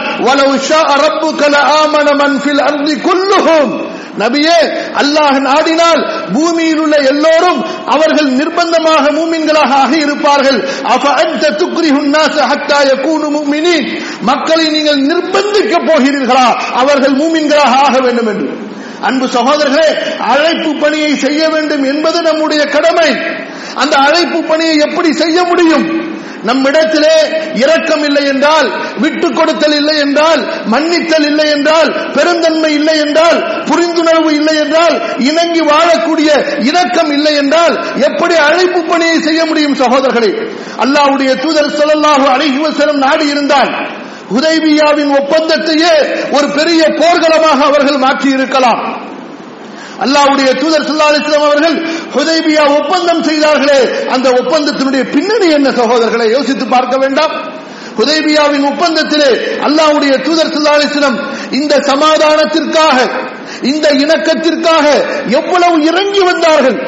நபியே 4.19 4.59
அல்லாஹ் 5.01 5.39
நாடினால் 5.41 6.01
பூமியில் 6.33 6.79
உள்ள 6.79 6.97
எல்லோரும் 6.97 7.65
அவர்கள் 7.87 8.31
நிர்பந்தமாக 8.33 9.05
மூமின்களாக 9.13 9.73
ஆகி 9.75 9.97
இருப்பார்கள் 9.97 10.59
அஃப 10.83 11.05
அன்த 11.23 11.51
துக்ரி 11.51 11.91
நாஸ 11.91 12.37
ஹத்தா 12.53 12.79
யகூனு 12.91 13.75
மக்களை 14.21 14.67
நீங்கள் 14.71 15.07
நிர்பந்திக்க 15.07 15.75
போகிறீர்களா? 15.87 16.47
அவர்கள் 16.73 17.13
மூமின்களாக 17.13 17.75
ஆக 17.87 18.01
வேண்டும் 18.01 18.27
என்று. 18.27 18.66
அன்பு 19.01 19.27
சகோதரர்களே 19.27 20.17
அழைப்பு 20.19 20.77
பணியை 20.81 21.17
செய்ய 21.17 21.49
வேண்டும் 21.49 21.85
என்பது 21.85 22.23
நம்முடைய 22.23 22.65
கடமை. 22.65 23.11
அந்த 23.75 23.97
அழைப்பு 23.97 24.45
பணியை 24.45 24.77
எப்படி 24.77 25.13
செய்ய 25.13 25.43
முடியும்? 25.43 26.15
நம்மிடத்திலே 26.43 27.17
இரக்கம் 27.55 28.05
இல்லை 28.05 28.27
என்றால் 28.27 28.73
விட்டு 28.99 29.33
கொடுத்தல் 29.33 29.75
இல்லை 29.75 29.99
என்றால் 29.99 30.41
மன்னித்தல் 30.67 31.25
இல்லை 31.25 31.51
என்றால் 31.51 32.13
பெருந்தன்மை 32.13 32.73
இல்லை 32.75 32.99
என்றால் 32.99 33.65
புரிந்துணர்வு 33.65 34.31
இல்லை 34.31 34.57
என்றால் 34.57 35.19
இணங்கி 35.19 35.61
வாழக்கூடிய 35.61 36.29
இரக்கம் 36.61 37.11
இல்லை 37.11 37.37
என்றால் 37.37 37.85
எப்படி 37.97 38.35
அழைப்பு 38.35 38.85
பணியை 38.85 39.21
செய்ய 39.21 39.45
முடியும் 39.45 39.75
சகோதரர்களே? 39.75 40.51
அல்லாஹ்வுடைய 40.79 41.35
தூதர் 41.35 41.77
ஸல்லல்லாஹு 41.79 42.27
அலைஹி 42.29 42.59
நாடு 42.59 42.99
நாடி 42.99 43.27
இருந்தால் 43.27 43.73
ஹுதைபியாவின் 44.31 45.11
ஒப்பந்தத்தையே 45.21 45.93
ஒரு 46.37 46.47
பெரிய 46.59 46.83
போர்க்களமாக 47.01 47.59
அவர்கள் 47.71 48.05
மாற்றி 48.07 48.29
இருக்கலாம் 48.39 48.81
அல்லாஹ்வுடைய 50.05 50.49
தூதர் 50.63 50.87
ஸல்லல்லாஹு 50.87 51.37
அவர்கள் 51.49 51.77
ஹுதைபியா 52.17 52.65
ஒப்பந்தம் 52.79 53.23
செய்தார்களே 53.29 53.79
அந்த 54.15 54.27
ஒப்பந்தத்தினுடைய 54.41 55.03
பின்னணி 55.15 55.49
என்ன 55.59 55.69
சகோதரர்களை 55.79 56.27
யோசித்து 56.37 56.65
பார்க்க 56.75 56.97
வேண்டாம். 57.05 57.33
ஹுதைபியாவின் 57.99 58.67
ஒப்பந்தத்திலே 58.71 59.31
அல்லாஹ்வுடைய 59.67 60.15
தூதர் 60.27 60.53
ஸல்லல்லாஹு 60.55 61.13
இந்த 61.59 61.75
சமாதானத்திற்காக 61.91 62.97
இந்த 63.71 63.87
இணக்கத்திற்காக 64.03 64.87
எவ்வளவு 65.39 65.77
இறங்கி 65.91 66.23
வந்தார்கள். 66.31 66.79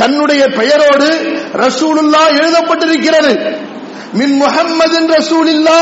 தன்னுடைய 0.00 0.42
பெயரோடு 0.58 1.08
ரசூலுல்லா 1.64 2.22
எழுதப்பட்டிருக்கிறது. 2.38 3.32
மின் 4.20 4.34
முஹம்மதின் 4.42 5.08
ரசூலில்லா 5.18 5.80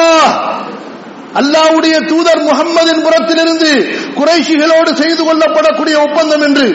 அல்லாவுடைய 1.34 1.96
தூதர் 2.06 2.42
முகம்மதின் 2.42 3.04
புறத்திலிருந்து 3.06 3.70
குறைஷிகளோடு 4.14 4.90
செய்து 5.02 5.22
கொள்ளப்படக்கூடிய 5.28 5.96
ஒப்பந்தம் 5.96 6.42
என்று 6.42 6.66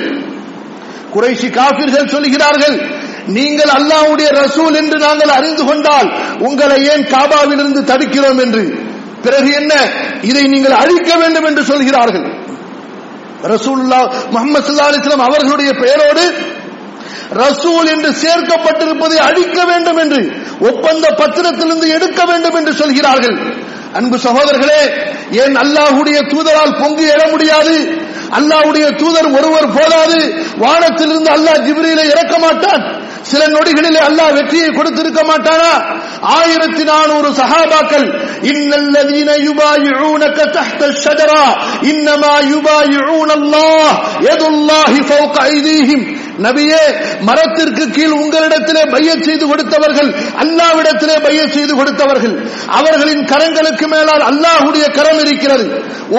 குறைஷி 1.14 1.48
காபிர்கள் 1.50 2.12
சொல்கிறார்கள் 2.12 2.76
நீங்கள் 3.28 3.72
அல்லாவுடைய 3.78 4.28
ரசூல் 4.42 4.76
என்று 4.76 4.98
நாங்கள் 5.00 5.30
அறிந்து 5.30 5.64
கொண்டால் 5.66 6.10
உங்களை 6.40 6.78
ஏன் 6.84 7.06
காபாவிலிருந்து 7.14 7.82
தடுக்கிறோம் 7.84 8.40
என்று? 8.40 8.64
பிறகு 9.24 9.50
என்ன? 9.54 9.74
இதை 10.22 10.44
நீங்கள் 10.48 10.72
அழிக்க 10.72 11.16
வேண்டும் 11.16 11.46
என்று 11.46 11.64
சொல்கிறார்கள். 11.64 12.28
ரசூல்லா 13.44 14.00
முகமது 14.32 14.64
சல்லா 14.68 14.88
அலிஸ்லாம் 14.92 15.26
அவர்களுடைய 15.30 15.72
பெயரோடு 15.74 16.24
ரசூல் 17.32 17.88
என்று 17.90 18.10
சேர்க்கப்பட்டிருப்பதை 18.24 19.18
அழிக்க 19.18 19.66
வேண்டும் 19.66 19.98
என்று 19.98 20.22
ஒப்பந்த 20.62 21.06
பத்திரத்திலிருந்து 21.22 21.88
எடுக்க 21.88 22.26
வேண்டும் 22.26 22.56
என்று 22.56 22.74
சொல்கிறார்கள். 22.74 23.38
அன்பு 23.98 24.18
சகோதரர்களே 24.26 24.82
ஏன் 25.42 25.56
அல்லாஹுடைய 25.64 26.18
தூதரால் 26.32 26.78
பொங்கி 26.82 27.06
எழ 27.16 27.22
முடியாது? 27.34 27.76
அல்லாஹுடைய 28.38 28.86
தூதர் 29.02 29.30
ஒருவர் 29.38 29.74
போதாது. 29.78 30.20
வானத்திலிருந்து 30.64 31.32
அல்லாஹ் 31.38 31.64
ஜிப்ரியில 31.68 32.02
இறக்க 32.14 32.36
மாட்டான். 32.46 32.84
சில 33.30 33.42
நொடிகளிலே 33.54 34.02
அல்லாஹ் 34.08 34.36
வெற்றியை 34.38 34.70
கொடுத்திருக்க 34.70 35.22
மாட்டானா 35.32 35.72
ஆயிரத்தி 36.38 36.84
நானூறு 36.90 37.30
சஹாபாக்கள் 37.40 38.08
இன்னல்லதீன 38.52 39.30
யுபாயிஊனக 39.48 40.38
தஹ்த 40.58 40.92
ஷஜரா 41.04 41.44
இன்னமா 41.92 42.34
யுபாயிஊன 42.54 43.30
அல்லாஹ் 43.40 43.92
யதுல்லாஹி 44.28 45.02
ஃபௌக 45.10 45.36
ஐதீஹிம். 45.54 46.06
நபியே 46.46 46.82
மரத்திற்கு 47.28 47.84
கீழ் 47.96 48.16
உங்களிடத்திலே 48.22 48.84
பைய 48.94 49.10
செய்து 49.28 49.46
கொடுத்தவர்கள் 49.52 50.10
அல்லாவிடத்திலே 50.44 51.16
பைய 51.26 51.42
செய்து 51.56 51.74
கொடுத்தவர்கள். 51.76 52.36
அவர்களின் 52.80 53.24
கரங்களுக்கு 53.32 53.86
மேலால் 53.94 54.24
அல்லாஹுடைய 54.30 54.86
கரம் 54.98 55.22
இருக்கிறது. 55.24 55.66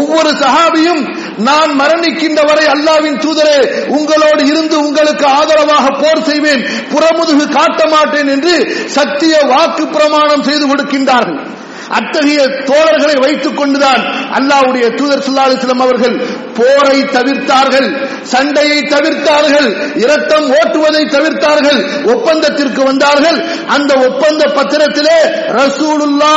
ஒவ்வொரு 0.01 0.31
சஹாபியும் 0.43 1.03
நான் 1.39 1.71
மரணிக்கின்ற 1.81 2.41
வரை 2.47 2.65
அல்லாவின் 2.67 3.21
தூதரே 3.25 3.59
உங்களோடு 3.89 4.47
இருந்து 4.47 4.85
உங்களுக்கு 4.87 5.27
ஆதரவாக 5.27 5.87
போர் 6.03 6.25
செய்வேன் 6.25 6.63
புறமுதுகு 6.93 7.49
காட்ட 7.49 7.89
மாட்டேன் 7.89 8.29
என்று 8.29 8.55
சத்திய 8.87 9.41
வாக்கு 9.45 9.87
பிரமாணம் 9.87 10.43
செய்து 10.43 10.67
கொடுக்கின்றார்கள். 10.67 11.41
அத்தகைய 11.89 12.41
தோழர்களை 12.47 13.15
வைத்துக் 13.21 13.57
கொண்டுதான் 13.57 14.03
அல்லாவுடைய 14.39 14.95
தூதர் 14.95 15.25
சுல்லாலிஸ்லம் 15.29 15.81
அவர்கள் 15.81 16.17
போரை 16.55 16.99
தவிர்த்தார்கள் 17.03 17.89
சண்டையை 18.23 18.79
தவிர்த்தார்கள் 18.83 19.69
இரத்தம் 19.95 20.51
ஓட்டுவதை 20.51 21.05
தவிர்த்தார்கள் 21.07 21.81
ஒப்பந்தத்திற்கு 22.15 22.83
வந்தார்கள். 22.83 23.39
அந்த 23.67 23.95
ஒப்பந்த 23.95 24.45
பத்திரத்திலே 24.47 25.19
ரசூலுல்லா 25.59 26.37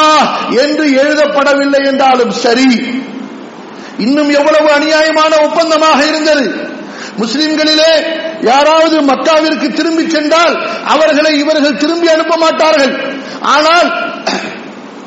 என்று 0.49 0.85
எழுதப்படவில்லை 1.03 1.85
என்றாலும் 1.85 2.31
சரி. 2.31 2.71
இன்னும் 3.97 4.29
எவ்வளவு 4.29 4.71
அநியாயமான 4.71 5.37
ஒப்பந்தமாக 5.41 6.07
இருந்தது? 6.07 6.69
முஸ்லிம்களிலே 7.17 7.91
யாராவது 8.41 9.01
மக்காவிற்கு 9.01 9.73
திரும்பி 9.73 10.09
சென்றால் 10.09 10.67
அவர்களை 10.85 11.37
இவர்கள் 11.39 11.77
திரும்பி 11.77 12.07
அனுப்ப 12.09 12.37
மாட்டார்கள். 12.37 13.13
ஆனால் 13.41 13.89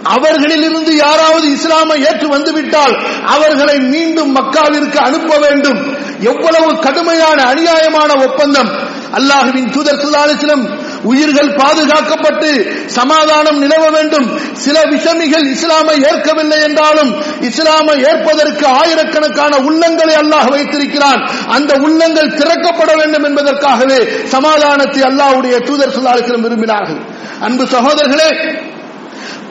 அவர்களிலிருந்து 0.04 0.96
யாராவது 0.96 1.46
இஸ்லாமை 1.50 1.98
ஏற்று 2.04 2.28
வந்துவிட்டால் 2.28 2.94
அவர்களை 3.24 3.76
மீண்டும் 3.78 4.36
மக்காவிற்கு 4.36 4.96
அனுப்ப 4.96 5.36
வேண்டும். 5.36 5.80
எவ்வளவு 6.20 6.78
கடுமையான 6.78 7.42
அநியாயமான 7.42 8.10
ஒப்பந்தம். 8.26 8.70
அல்லாஹுவின் 9.18 9.70
தூதர் 9.70 10.00
சுல்லாலிசிலம் 10.04 10.64
உயிர்கள் 11.02 11.50
பாதுகாக்கப்பட்டு 11.54 12.50
சமாதானம் 12.86 13.58
நிலவ 13.58 13.90
வேண்டும். 13.90 14.26
சில 14.52 14.82
விஷமிகள் 14.82 15.46
இஸ்லாமை 15.50 15.96
ஏற்கவில்லை 16.10 16.60
என்றாலும் 16.62 17.10
இஸ்லாமை 17.40 17.96
ஏற்பதற்கு 18.04 18.66
ஆயிரக்கணக்கான 18.66 19.56
உள்ளங்களை 19.56 20.14
அல்லாஹ் 20.22 20.50
வைத்திருக்கிறான். 20.50 21.20
அந்த 21.48 21.74
உள்ளங்கள் 21.74 22.34
திறக்கப்பட 22.34 22.96
வேண்டும் 22.96 23.24
என்பதற்காகவே 23.24 23.98
சமாதானத்தை 24.24 25.02
அல்லாஹ்வுடைய 25.02 25.64
தூதர் 25.64 25.94
சுல்லாலிசிலம் 25.96 26.46
விரும்பினார்கள். 26.46 27.00
அன்பு 27.40 27.64
சகோதரர்களே 27.64 28.30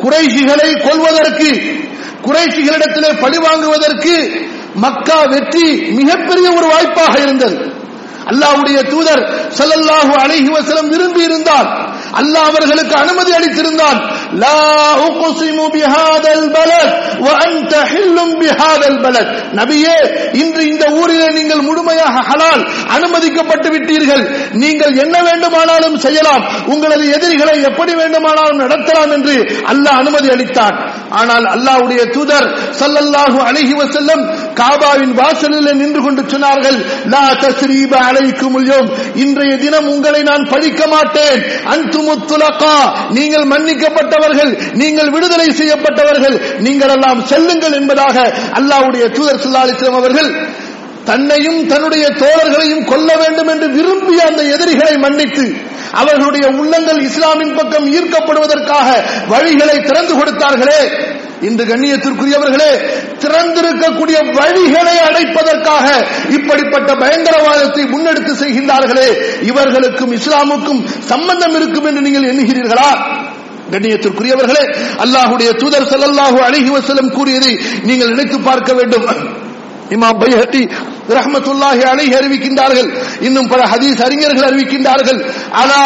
குறைஷிகளை 0.02 0.70
கொள்வதற்கு 0.88 1.50
குறைஷிகளிடத்திலே 2.28 3.12
பழி 3.24 3.38
வாங்குவதற்கு 3.46 4.16
மக்கா 4.84 5.20
வெற்றி 5.34 5.66
மிகப்பெரிய 6.00 6.48
ஒரு 6.58 6.68
வாய்ப்பாக 6.74 7.14
இருந்தது. 7.26 7.58
அல்லாஹ்வுடைய 8.32 8.80
தூதர் 8.92 9.22
ஸல்லல்லாஹு 9.58 10.14
அலைஹி 10.24 10.50
வஸல்லம் 10.56 10.90
விரும்பி 10.94 11.22
இருந்தால் 11.24 11.68
அல்லாஹ் 12.20 12.48
அவர்களுக்கு 12.52 12.96
அனுமதி 13.04 13.32
அளித்திருந்தான் 13.38 13.98
லா 14.44 14.60
உக்ஸிமு 15.08 15.66
பிஹாதல் 15.76 16.46
பலத் 16.56 16.94
வ 17.26 17.30
அன்த 17.46 17.74
ஹில்லும் 17.92 18.34
பிஹாதல் 18.42 19.00
பலத். 19.06 19.30
நபியே 19.60 19.96
இன்று 20.42 20.64
இந்த 20.72 20.86
ஊரிலே 21.00 21.28
நீங்கள் 21.38 21.66
முழுமையாக 21.70 22.16
ஹலால் 22.30 22.64
அனுமதிக்கப்பட்டு 22.96 23.70
விட்டீர்கள். 23.76 24.24
நீங்கள் 24.64 24.94
என்ன 25.04 25.16
வேண்டுமானாலும் 25.30 25.98
செய்யலாம். 26.06 26.44
உங்களது 26.74 27.06
எதிரிகளை 27.18 27.56
எப்படி 27.70 27.94
வேண்டுமானாலும் 28.02 28.62
நடத்தலாம் 28.64 29.14
என்று 29.18 29.36
அல்லாஹ் 29.72 30.00
அனுமதி 30.04 30.30
அளித்தார். 30.36 30.78
ஆனால் 31.20 31.48
அல்லாஹ்வுடைய 31.56 32.02
தூதர் 32.16 32.48
சல்லல்லாஹு 32.82 33.38
அழகி 33.50 33.76
வசல்லம் 33.82 34.24
காபாவின் 34.60 35.14
வாசலில் 35.22 35.80
நின்று 35.82 36.02
கொண்டு 36.06 36.22
சொன்னார்கள் 36.34 36.80
லா 37.14 37.26
தஸ்ரீப 37.44 37.94
அலைக்கும் 38.10 38.58
இன்றைய 39.24 39.54
தினம் 39.64 39.88
உங்களை 39.94 40.22
நான் 40.30 40.44
பழிக்க 40.54 40.82
மாட்டேன். 40.94 41.40
அந்துமுத்துலகா 41.74 42.76
நீங்கள் 43.18 43.46
மன்னிக்கப்பட்டவர்கள் 43.54 44.52
நீங்கள் 44.82 45.14
விடுதலை 45.16 45.48
செய்யப்பட்டவர்கள். 45.60 46.38
நீங்கள் 46.68 46.94
எல்லாம் 46.96 47.22
செல்லுங்கள் 47.32 47.78
என்பதாக 47.80 48.18
அல்லாஹ்வுடைய 48.60 49.06
தூதர் 49.18 49.42
சல்லா 49.46 49.64
அவர்கள் 50.02 50.30
தன்னையும் 51.06 51.68
தன்னுடைய 51.72 52.06
தோழர்களையும் 52.22 52.86
கொல்ல 52.92 53.10
வேண்டும் 53.22 53.50
என்று 53.54 53.68
விரும்பிய 53.78 54.20
அந்த 54.30 54.42
எதிரிகளை 54.56 54.96
மன்னித்து 54.98 55.46
அவர்களுடைய 56.02 56.46
உள்ளங்கள் 56.60 57.02
இஸ்லாமின் 57.08 57.56
பக்கம் 57.56 57.88
ஈர்க்கப்படுவதற்காக 57.98 58.88
வழிகளை 59.34 59.76
திறந்து 59.88 60.14
கொடுத்தார்களே. 60.20 60.80
இன்று 61.48 61.64
கண்ணியத்திற்குரியவர்களே 61.72 62.72
திறந்திருக்கக்கூடிய 63.24 64.18
வழிகளை 64.40 64.96
அடைப்பதற்காக 65.08 65.86
இப்படிப்பட்ட 66.38 66.90
பயங்கரவாதத்தை 67.04 67.84
முன்னெடுத்து 67.94 68.34
செய்கின்றார்களே. 68.44 69.08
இவர்களுக்கும் 69.52 70.16
இஸ்லாமுக்கும் 70.20 70.82
சம்பந்தம் 71.12 71.56
இருக்கும் 71.56 71.86
என்று 71.86 72.02
நீங்கள் 72.02 72.30
எண்ணுகிறீர்களா? 72.32 72.90
கண்ணியத்திற்குரியவர்களே 73.74 74.66
அல்லாஹுடைய 75.04 75.50
தூதர் 75.62 75.90
செல்லல்லாஹு 75.94 76.40
அலைஹி 76.48 76.72
வஸல்லம் 76.78 77.14
கூறியதை 77.18 77.54
நீங்கள் 77.84 78.12
நினைத்து 78.16 78.40
பார்க்க 78.50 78.74
வேண்டும். 78.74 79.08
இமாம் 79.96 80.20
பைஹட்டி 80.22 80.64
ரஹமத்துல்லாஹி 81.16 81.82
அலைஹி 81.92 82.14
அறிவிக்கின்றார்கள் 82.20 82.90
இன்னும் 83.28 83.50
பல 83.52 83.62
ஹதீஸ் 83.72 84.02
அறிஞர்கள் 84.06 84.48
அறிவிக்கின்றார்கள் 84.50 85.20
அலா 85.62 85.82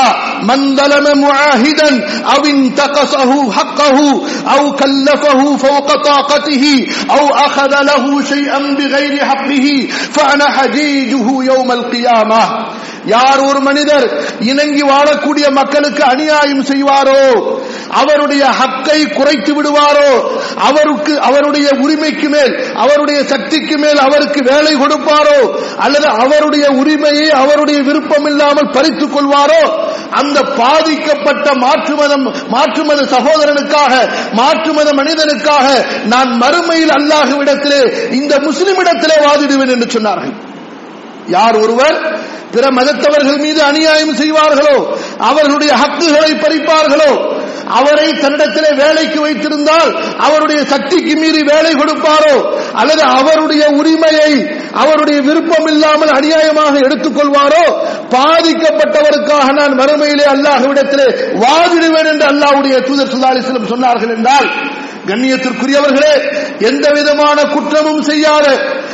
மந்தலம 0.50 1.13
முஆஹிதன் 1.22 1.98
அவின் 2.36 2.62
தகசஹு 2.80 3.39
ஹக்கஹு 3.58 4.06
அவு 4.56 4.67
கல்லஃபஹு 4.82 5.48
ஃபௌக 5.63 5.89
தாகதிஹி 6.08 6.76
அவு 7.15 7.28
அகத 7.46 7.76
லஹு 7.89 8.13
ஷைஅன் 8.32 8.70
பிகைரி 8.80 9.22
ஹக்கிஹி 9.32 9.76
ஃபஅன 10.15 10.52
ஹஜீஜுஹு 10.58 11.36
யௌமல் 11.50 11.86
கியாமஹ் 11.93 12.54
யார் 13.08 13.39
ஒரு 13.39 13.60
மனிதர் 13.60 14.06
இணங்கி 14.39 14.82
வாழக்கூடிய 14.82 15.52
மக்களுக்கு 15.52 16.04
அநியாயம் 16.04 16.63
செய்வாரோ? 16.63 17.22
அவருடைய 17.89 18.46
ஹக்கை 18.60 19.13
குறைத்து 19.13 19.54
விடுவாரோ? 19.54 20.10
அவருக்கு 20.56 21.22
அவருடைய 21.22 21.67
உரிமைக்கு 21.80 22.30
மேல் 22.30 22.74
அவருடைய 22.76 23.24
சக்திக்கு 23.24 23.78
மேல் 23.78 23.98
அவருக்கு 23.98 24.43
வேலை 24.43 24.76
கொடுப்பாரோ? 24.76 25.39
அல்லது 25.78 26.08
அவருடைய 26.08 26.67
உரிமையை 26.70 27.30
அவருடைய 27.32 27.82
விருப்பம் 27.82 28.26
இல்லாமல் 28.26 28.72
பறித்துக் 28.72 29.13
கொள்வாரோ? 29.13 29.63
அந்த 30.12 30.41
பாதிக்கப்பட்ட 30.41 31.54
மாற்று 31.54 31.96
மதம் 31.96 32.48
மாற்று 32.48 32.84
மத 32.84 33.02
சகோதரனுக்காக 33.02 33.93
மாற்று 34.34 34.74
மத 34.74 34.93
மனிதனுக்காக 34.93 35.67
நான் 36.06 36.32
மறுமையில் 36.41 36.96
அல்லாஹுவிடத்திலே 37.00 38.12
இந்த 38.12 38.36
முஸ்லிமிடத்திலே 38.38 39.17
வாதிடுவேன் 39.26 39.74
என்று 39.78 40.00
சொன்னார்கள். 40.00 40.47
யார் 41.28 41.58
ஒருவர்? 41.58 41.98
பிற 42.52 42.66
மதத்தவர்கள் 42.72 43.42
மீது 43.42 43.62
அநியாயம் 43.63 44.16
செய்வார்களோ? 44.16 44.78
அவர்களுடைய 45.20 45.72
ஹக்குகளை 45.74 46.32
பறிப்பார்களோ? 46.36 47.12
அவரை 47.70 48.06
தன்னிடத்திலே 48.13 48.70
வேலைக்கு 48.74 49.20
வைத்திருந்தால் 49.22 49.90
அவருடைய 50.18 50.60
சக்திக்கு 50.63 51.16
மீறி 51.16 51.42
வேலை 51.44 51.74
கொடுப்பாரோ? 51.76 52.36
அல்லது 52.74 53.04
அவருடைய 53.18 53.63
உரிமையை 53.80 54.32
அவருடைய 54.74 55.20
விருப்பம் 55.22 55.68
இல்லாமல் 55.68 56.10
அநியாயமாக 56.10 56.74
எடுத்துக்கொள்வாரோ 56.80 57.63
பாதிக்கப்பட்டவருக்காக 58.16 59.48
நான் 59.54 59.78
மறுமையிலே 59.80 60.26
அல்லாஹ்விடத்திலே 60.36 61.08
வாதிடுவேன் 61.44 62.10
என்று 62.13 62.26
அல்லாஹ்வுடைய 62.26 62.78
தூதர் 62.88 63.13
சுல்லாலிஸ்லம் 63.13 63.72
சொன்னார்கள் 63.74 64.16
என்றால் 64.18 64.48
கண்ணியத்திற்குரியவர்களே 65.08 66.13
எந்த 66.60 66.89
விதமான 66.89 67.43
குற்றமும் 67.43 68.02
செய்யாத 68.02 68.46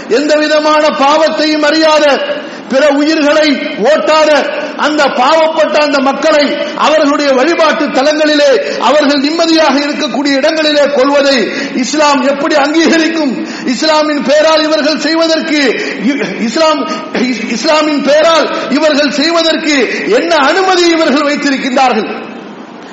எந்த 0.09 0.35
விதமான 0.35 0.83
பாவத்தையும் 0.89 1.63
அறியாத 1.63 2.05
பிற 2.69 2.87
உயிர்களை 2.89 3.47
ஓட்டாத 3.91 4.29
அந்த 4.77 5.01
பாவப்பட்ட 5.05 5.75
அந்த 5.77 5.99
மக்களை 5.99 6.45
அவர்களுடைய 6.77 7.31
வழிபாட்டு 7.31 7.85
தலங்களிலே 7.85 8.51
அவர்கள் 8.79 9.21
நிம்மதியாக 9.21 9.75
இருக்கக்கூடிய 9.79 10.33
இடங்களிலே 10.33 10.85
கொள்வதை 10.95 11.35
இஸ்லாம் 11.75 12.21
எப்படி 12.21 12.55
அங்கீகரிக்கும்? 12.55 13.33
இஸ்லாமின் 13.65 14.23
பெயரால் 14.23 14.63
இவர்கள் 14.63 14.99
செய்வதற்கு 14.99 15.61
இஸ்லாம் 16.39 16.81
இஸ்லாமின் 17.49 18.03
பெயரால் 18.03 18.47
இவர்கள் 18.69 19.11
செய்வதற்கு 19.11 19.75
என்ன 20.19 20.35
அனுமதி 20.35 20.89
இவர்கள் 20.89 21.27
வைத்திருக்கின்றார்கள்? 21.29 22.09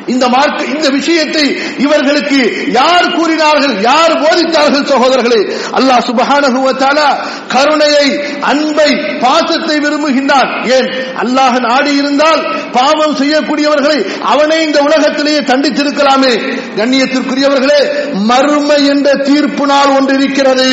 இந்த 0.06 0.28
மார்க் 0.28 0.62
இந்த 0.74 0.88
விஷயத்தை 0.88 1.44
இவர்களுக்கு 1.78 2.40
யார் 2.70 3.14
கூறினார்கள் 3.14 3.82
யார் 3.82 4.20
போதித்தார்கள் 4.22 4.84
சகோதரர்களே? 4.84 5.40
அல்லாஹ் 5.72 6.06
சுபஹானகுவத்தால 6.06 6.98
கருணையை 7.48 8.06
அன்பை 8.42 8.90
பாசத்தை 9.20 9.78
விரும்புகின்றான். 9.78 10.50
ஏன்? 10.70 10.88
அல்லாஹ் 11.18 11.60
நாடி 11.60 11.96
இருந்தால் 11.96 12.42
பாவம் 12.72 13.16
செய்யக்கூடியவர்களை 13.16 13.98
அவனே 14.22 14.64
இந்த 14.64 14.78
உலகத்திலேயே 14.80 15.38
தண்டித்திருக்கலாமே 15.40 16.32
கண்ணியத்திற்குரியவர்களே 16.76 17.80
மறுமை 18.24 18.86
என்ற 18.86 19.14
தீர்ப்பு 19.22 19.66
நாள் 19.66 19.86
ஒன்று 19.88 20.14
இருக்கிறது 20.14 20.68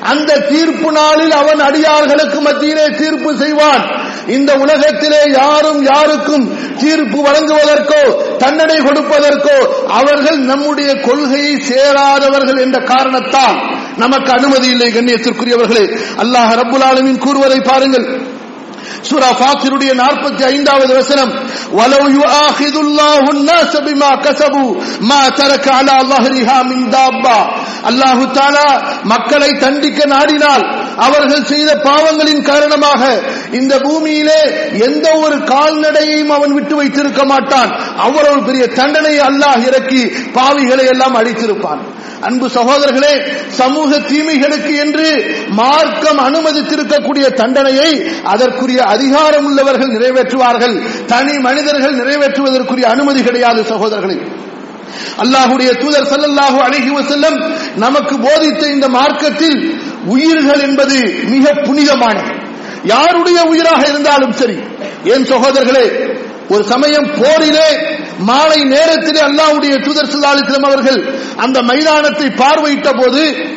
அந்த 0.00 0.38
தீர்ப்பு 0.38 0.92
நாளில் 0.92 1.30
அவன் 1.30 1.60
அடியார்களுக்கு 1.60 2.40
மத்தியிலே 2.40 2.86
தீர்ப்பு 2.90 3.36
செய்வான். 3.36 3.84
இந்த 4.26 4.54
உலகத்திலே 4.54 5.22
யாரும் 5.32 5.84
யாருக்கும் 5.84 6.58
தீர்ப்பு 6.80 7.18
வழங்குவதற்கோ 7.26 8.02
தண்டனை 8.38 8.76
கொடுப்பதற்கோ 8.76 9.56
அவர்கள் 9.86 10.38
நம்முடைய 10.38 11.00
கொள்கையை 11.00 11.54
சேராதவர்கள் 11.68 12.60
என்ற 12.60 12.80
காரணத்தால் 12.80 13.58
நமக்கு 13.96 14.32
அனுமதி 14.32 14.68
இல்லை 14.68 14.92
கண்ணியத்திற்குரியவர்களே. 14.92 15.84
அல்லாஹ் 16.18 16.52
ரபுல் 16.60 16.84
ஆலமின் 16.90 17.18
கூறுவதை 17.18 17.60
பாருங்கள். 17.60 18.38
சூரா 19.07 19.29
ஃபாத்திருடைய 19.39 19.91
நாற்பத்தி 20.01 20.43
ஐந்தாவது 20.51 20.91
வசனம் 20.99 21.31
வலவு 21.77 22.07
யுஆஹிதுல்லாஹு 22.17 23.29
الناس 23.35 23.71
بما 23.77 24.11
كسبوا 24.17 24.69
ما 25.03 25.29
ترك 25.31 25.65
على 25.69 25.95
ظهرها 26.05 26.57
من 26.63 26.79
دابة 26.89 27.37
அல்லாஹு 27.89 28.23
தஆலா 28.37 28.67
மக்களை 29.05 29.49
தண்டிக்க 29.55 29.99
நாடினால் 30.07 30.63
அவர்கள் 31.05 31.49
செய்த 31.51 31.71
பாவங்களின் 31.85 32.43
காரணமாக 32.43 33.01
இந்த 33.59 33.73
பூமியிலே 33.85 34.39
எந்த 34.87 35.07
ஒரு 35.25 35.37
கால்நடையையும் 35.51 36.33
அவன் 36.37 36.55
விட்டு 36.57 36.75
வைத்திருக்க 36.75 37.23
மாட்டான் 37.25 37.71
அவ்வளவு 38.05 38.39
பெரிய 38.47 38.65
தண்டனை 38.79 39.15
அல்லாஹ் 39.29 39.61
இறக்கி 39.69 40.01
பாவிகளை 40.37 40.87
எல்லாம் 40.93 41.17
அழித்திருப்பான் 41.19 41.83
அன்பு 42.20 42.46
சகோதரர்களே 42.48 43.14
சமூக 43.48 43.98
தீமைகளுக்கு 43.98 44.76
என்று 44.76 45.08
மார்க்கம் 45.48 46.18
அனுமதித்திருக்கக்கூடிய 46.18 47.34
தண்டனையை 47.34 48.20
அதற்குரிய 48.24 48.82
அதிகாரம் 48.84 49.44
உள்ளவர்கள் 49.44 49.94
நிறைவேற்றுவார்கள். 49.96 51.06
தனி 51.06 51.38
மனிதர்கள் 51.38 51.98
நிறைவேற்றுவதற்குரிய 52.00 52.82
அனுமதி 52.82 53.22
கிடையாது 53.22 53.62
சகோதரர்களே. 53.62 54.18
அல்லாஹுடைய 55.18 55.70
தூதர் 55.78 56.10
சல்லல்லாஹு 56.12 56.58
அலைஹி 56.66 56.90
செல்லம் 57.12 57.54
நமக்கு 57.76 58.18
போதித்த 58.18 58.66
இந்த 58.66 58.88
மார்க்கத்தில் 58.88 59.58
உயிர்கள் 60.06 60.60
என்பது 60.60 61.24
மிக 61.24 61.52
புனிதமானது. 61.54 62.32
யாருடைய 62.84 63.42
உயிராக 63.42 63.82
இருந்தாலும் 63.88 64.32
சரி. 64.32 64.58
என் 65.04 65.24
சகோதரர்களே 65.24 65.86
ஒரு 66.48 66.64
சமயம் 66.64 67.10
போரிலே 67.18 67.68
மாலை 68.18 68.64
நேரத்திலே 68.64 69.20
அல்லாவுடைய 69.20 69.84
தூதர் 69.84 70.08
சல்லாஹிஸ்லம் 70.08 70.66
அவர்கள் 70.66 71.14
அந்த 71.36 71.62
மைதானத்தை 71.62 72.26
பார்வையிட்ட 72.26 73.02
போது 73.02 73.48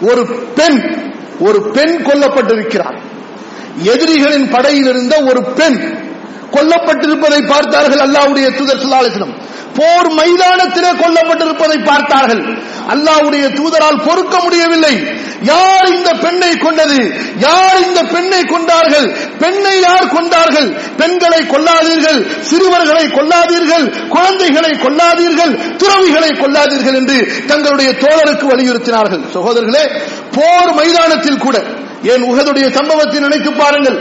ஒரு 0.00 0.26
பெண் 0.54 1.06
ஒரு 1.40 1.70
பெண் 1.70 2.02
கொல்லப்பட்டிருக்கிறார். 2.04 2.98
எதிரிகளின் 3.82 4.48
படையில் 4.50 4.86
இருந்த 4.86 5.22
ஒரு 5.22 5.42
பெண் 5.42 6.07
கொல்லப்பட்டிருப்பதை 6.54 7.40
பார்த்தார்கள் 7.52 8.04
அல்லாவுடைய 8.06 8.46
தூதர் 8.58 8.82
சல்லாஹிஸ்லம் 8.82 9.34
போர் 9.78 10.08
மைதானத்திலே 10.18 10.90
கொல்லப்பட்டிருப்பதை 11.00 11.76
பார்த்தார்கள். 11.88 12.40
அல்லாவுடைய 12.92 13.44
தூதரால் 13.58 14.00
பொறுக்க 14.06 14.34
முடியவில்லை. 14.44 14.94
யார் 15.50 15.88
இந்த 15.96 16.10
பெண்ணை 16.22 16.50
கொண்டது? 16.64 16.98
யார் 17.46 17.78
இந்த 17.86 18.00
பெண்ணை 18.14 18.40
கொண்டார்கள்? 18.52 19.06
பெண்ணை 19.42 19.74
யார் 19.80 20.08
கொண்டார்கள்? 20.16 20.68
பெண்களை 21.00 21.40
கொல்லாதீர்கள் 21.52 22.20
சிறுவர்களை 22.50 23.04
கொல்லாதீர்கள் 23.18 23.86
குழந்தைகளை 24.14 24.72
கொல்லாதீர்கள் 24.84 25.52
துறவிகளை 25.82 26.30
கொல்லாதீர்கள் 26.42 26.98
என்று 27.00 27.18
தங்களுடைய 27.50 27.90
தோழருக்கு 28.04 28.46
வலியுறுத்தினார்கள். 28.52 29.22
சகோதரர்களே 29.36 29.84
போர் 30.36 30.72
மைதானத்தில் 30.80 31.42
கூட 31.46 31.56
ஏன் 32.12 32.26
உகதுடைய 32.30 32.66
சம்பவத்தை 32.78 33.20
நினைத்து 33.20 33.52
பாருங்கள். 33.62 33.98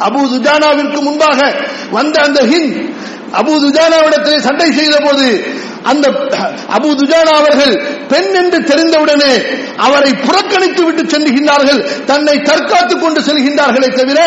அபு 0.00 0.22
துஜானாவிற்கு 0.32 1.00
முன்பாக 1.02 1.38
வந்த 1.90 2.16
அந்த 2.22 2.40
ஹிந்த் 2.44 2.78
அபு 3.32 3.52
துஜானாவிடத்தில் 3.62 4.40
சண்டை 4.40 4.72
செய்த 4.72 4.96
போது 5.00 5.28
அந்த 5.82 6.06
அபு 6.74 6.88
துஜானா 6.92 7.32
அவர்கள் 7.34 7.74
பெண் 8.08 8.32
என்று 8.34 8.58
தெரிந்தவுடனே 8.64 9.32
அவரை 9.78 10.12
புறக்கணித்து 10.18 10.82
விட்டு 10.84 11.02
செல்கின்றார்கள் 11.04 11.80
தன்னை 12.06 12.36
தற்காத்துக் 12.42 13.02
கொண்டு 13.02 13.20
செல்கின்றார்களே 13.20 13.90
தவிர 13.92 14.20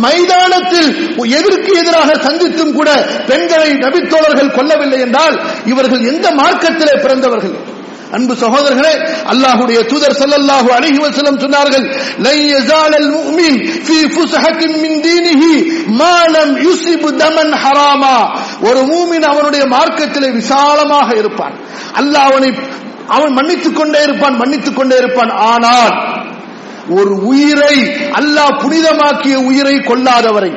மைதானத்தில் 0.00 0.90
எதிர்க்கு 1.34 1.72
எதிராக 1.78 2.10
சந்தித்தும் 2.26 2.72
கூட 2.72 2.88
பெண்களை 3.26 3.70
நபித்தோழர்கள் 3.76 4.56
கொல்லவில்லை 4.56 5.00
என்றால் 5.00 5.36
இவர்கள் 5.64 6.04
எந்த 6.06 6.30
மார்க்கத்திலே 6.32 6.94
பிறந்தவர்கள்? 7.00 7.56
அன்பு 8.12 8.34
சகோதரர்களே 8.34 8.94
அல்லாஹுடைய 9.32 9.78
தூதர் 9.86 10.16
ஸல்லல்லாஹு 10.22 10.68
அலைஹி 10.76 10.98
வஸல்லம் 10.98 11.40
சொன்னார்கள் 11.40 11.86
லை 12.18 12.36
யஸாலல் 12.54 13.10
முஃமின் 13.16 13.58
ஃபீ 13.86 13.98
ஃபுஸ்ஹத்தின் 14.14 14.76
மின் 14.80 15.00
தீனிஹி 15.00 15.54
மா 15.86 16.14
லம் 16.34 16.54
தமன் 17.18 17.52
ஹராமா. 17.62 18.16
ஒரு 18.60 18.80
மூமின் 18.80 19.22
அவனுடைய 19.22 19.64
மார்க்கத்திலே 19.64 20.30
விசாலமாக 20.30 21.16
இருப்பான். 21.16 21.54
அல்லாஹ் 21.94 22.26
அவனை 22.30 22.50
அவன் 23.08 23.32
மன்னித்துக் 23.32 23.76
கொண்டே 23.76 24.02
இருப்பான் 24.02 24.36
மன்னித்துக் 24.36 24.76
கொண்டே 24.76 24.96
இருப்பான். 24.96 25.30
ஆனால் 25.30 25.94
ஒரு 26.90 27.14
உயிரை 27.22 27.76
அல்லாஹ் 28.12 28.58
புனிதமாக்கிய 28.62 29.36
உயிரை 29.36 29.76
கொல்லாதவரை 29.76 30.52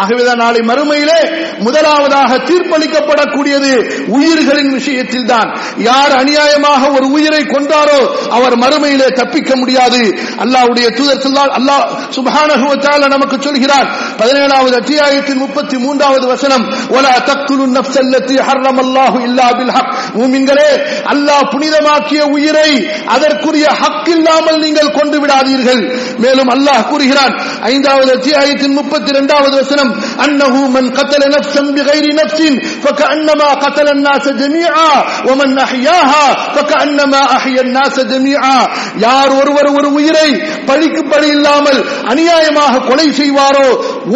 ஆகவேதான் 0.00 0.42
நாளை 0.44 0.60
மறுமையிலே 0.70 1.20
முதலாவதாக 1.66 2.30
தீர்ப்பளிக்கப்படக்கூடியது 2.48 3.72
உயிர்களின் 4.16 4.72
விஷயத்தில் 4.78 5.28
தான் 5.32 5.48
யார் 5.88 6.12
அநியாயமாக 6.20 6.82
ஒரு 6.96 7.06
உயிரை 7.16 7.42
கொண்டாரோ 7.54 8.00
அவர் 8.36 8.56
மறுமையிலே 8.64 9.08
தப்பிக்க 9.20 9.50
முடியாது. 9.56 10.02
அல்லாவுடைய 10.44 10.86
தூதர் 10.98 11.56
அல்லாஹ் 11.58 11.84
சுபானகுவத்தால 12.16 13.08
நமக்கு 13.14 13.36
சொல்கிறார். 13.46 13.88
17வது 14.20 14.76
அத்தியாயத்தின் 14.82 15.40
33வது 15.42 16.26
வசனம் 16.34 16.64
ஒலா 16.96 17.14
தக்துலு 17.30 17.66
நப்சல்லத்தி 17.78 18.36
ஹர்ரம் 18.48 18.80
அல்லாஹு 18.84 19.18
இல்லா 19.28 19.46
பில் 19.58 19.74
ஹக். 19.76 19.92
மூமின்களே 20.18 20.70
அல்லாஹ் 21.12 21.44
புனிதமாக்கிய 21.54 22.20
உயிரை 22.36 22.70
அதற்குரிய 23.14 23.66
ஹக் 23.82 24.08
இல்லாமல் 24.16 24.60
நீங்கள் 24.64 24.94
கொண்டு 24.98 25.16
விடாதீர்கள். 25.22 25.82
மேலும் 26.24 26.50
அல்லாஹ் 26.56 26.86
கூறுகிறான் 26.90 27.34
ஐந்தாவது 27.72 28.10
அத்தியாயத்தின் 28.18 28.76
32வது 28.78 29.56
வசனம் 29.62 29.76
அன்னஹு 30.23 30.61
மன் 30.69 30.87
கத்தல 30.93 31.23
நஃப்ஸன் 31.35 31.71
பிகைரி 31.75 32.11
நஃப்ஸின் 32.15 32.57
فكأنما 32.83 33.49
قتل 33.55 33.87
الناس 33.89 34.25
جميعا 34.35 34.91
ومن 35.27 35.49
أحياها 35.59 36.25
فكأنما 36.55 37.21
أحيا 37.37 37.61
الناس 37.61 37.95
جميعا 38.05 38.57
யார் 39.05 39.31
ஒருவர் 39.39 39.69
ஒரு 39.77 39.87
உயிரை 39.97 40.29
பழிக்கு 40.69 41.01
பழி 41.05 41.27
இல்லாமல் 41.37 41.79
அநியாயமாக 42.11 42.83
கொலை 42.89 43.07
செய்வாரோ 43.19 43.67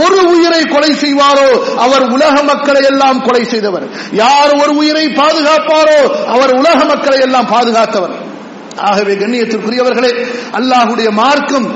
ஒரு 0.04 0.20
உயிரை 0.28 0.62
கொலை 0.68 0.92
செய்வாரோ 1.04 1.50
அவர் 1.86 2.06
உலக 2.16 2.36
மக்களை 2.44 2.82
எல்லாம் 2.92 3.20
கொலை 3.28 3.44
செய்தவர் 3.46 3.86
யார் 4.22 4.54
ஒரு 4.62 4.72
உயிரை 4.82 5.06
பாதுகாப்பாரோ 5.20 6.00
அவர் 6.34 6.54
உலக 6.62 6.80
மக்களை 6.86 7.20
எல்லாம் 7.28 7.52
பாதுகாத்தவர் 7.54 8.16
ஆகவே 8.88 9.14
கண்ணியத்திற்குரியவர்களே 9.16 10.12
அல்லாஹுடைய 10.60 11.10
மார்க்கம் 11.22 11.68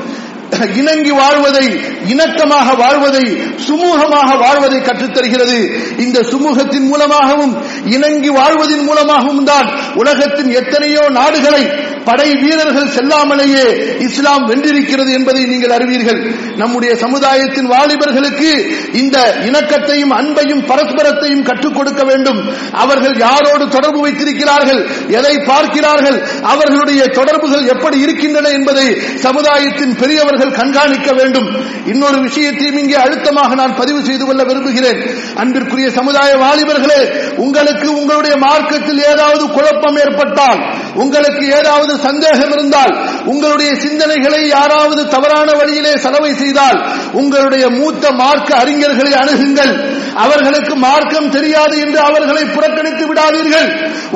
இணங்கி 0.53 1.11
வாழ்வதை 1.11 1.67
இணக்கமாக 2.13 2.77
வாழ்வதை 2.77 3.25
சுமூகமாக 3.67 4.39
வாழ்வதை 4.39 4.79
கற்றுத்தருகிறது. 4.79 5.59
இந்த 5.99 6.21
சுமூகத்தின் 6.21 6.87
மூலமாகவும் 6.93 7.55
இணங்கி 7.97 8.29
வாழ்வதன் 8.29 8.85
மூலமாகவும் 8.85 9.45
தான் 9.45 9.69
உலகத்தின் 9.95 10.51
எத்தனையோ 10.51 11.09
நாடுகளை 11.11 11.65
படை 12.05 12.29
வீரர்கள் 12.43 12.93
செல்லாமலேயே 12.97 13.65
இஸ்லாம் 13.99 14.45
வென்றிருக்கிறது 14.51 15.13
என்பதை 15.13 15.45
நீங்கள் 15.45 15.71
அறிவீர்கள். 15.71 16.21
நம்முடைய 16.57 16.97
சமுதாயத்தின் 16.97 17.71
வாலிபர்களுக்கு 17.71 18.51
இந்த 18.93 19.17
இணக்கத்தையும் 19.47 20.11
அன்பையும் 20.11 20.63
பரஸ்பரத்தையும் 20.71 21.43
கற்றுக் 21.43 21.77
கொடுக்க 21.77 22.05
வேண்டும். 22.05 22.41
அவர்கள் 22.73 23.17
யாரோடு 23.17 23.69
தொடர்பு 23.69 24.01
வைத்திருக்கிறார்கள் 24.01 24.87
எதை 25.09 25.35
பார்க்கிறார்கள் 25.39 26.19
அவர்களுடைய 26.43 27.07
தொடர்புகள் 27.07 27.67
எப்படி 27.67 27.99
இருக்கின்றன 27.99 28.49
என்பதை 28.49 28.87
சமுதாயத்தின் 29.27 29.95
பெரியவர்கள் 29.97 30.35
அவர்கள் 30.37 30.59
கண்காணிக்க 30.61 31.11
வேண்டும். 31.19 31.49
இன்னொரு 31.93 32.19
விஷயத்தையும் 32.27 32.79
இங்கே 32.83 32.97
அழுத்தமாக 33.05 33.55
நான் 33.61 33.77
பதிவு 33.81 34.01
செய்து 34.09 34.25
கொள்ள 34.29 34.43
விரும்புகிறேன். 34.49 35.01
அன்பிற்குரிய 35.43 35.89
சமுதாய 35.99 36.31
வாலிபர்களே 36.43 37.01
உங்களுக்கு 37.45 37.89
உங்களுடைய 38.01 38.35
மார்க்கத்தில் 38.47 39.01
ஏதாவது 39.13 39.45
குழப்பம் 39.57 39.99
ஏற்பட்டால் 40.05 40.61
உங்களுக்கு 41.03 41.45
ஏதாவது 41.59 41.93
சந்தேகம் 42.07 42.53
இருந்தால் 42.57 42.93
உங்களுடைய 43.33 43.71
சிந்தனைகளை 43.85 44.43
யாராவது 44.57 45.03
தவறான 45.15 45.49
வழியிலே 45.61 45.93
செலவை 46.05 46.33
செய்தால் 46.43 46.79
உங்களுடைய 47.21 47.65
மூத்த 47.79 48.05
மார்க்க 48.23 48.51
அறிஞர்களை 48.63 49.13
அணுகுங்கள். 49.23 49.73
அவர்களுக்கு 50.25 50.75
மார்க்கம் 50.87 51.33
தெரியாது 51.37 51.75
என்று 51.85 51.99
அவர்களை 52.09 52.45
புறக்கணித்து 52.55 53.05
விடாதீர்கள். 53.09 53.69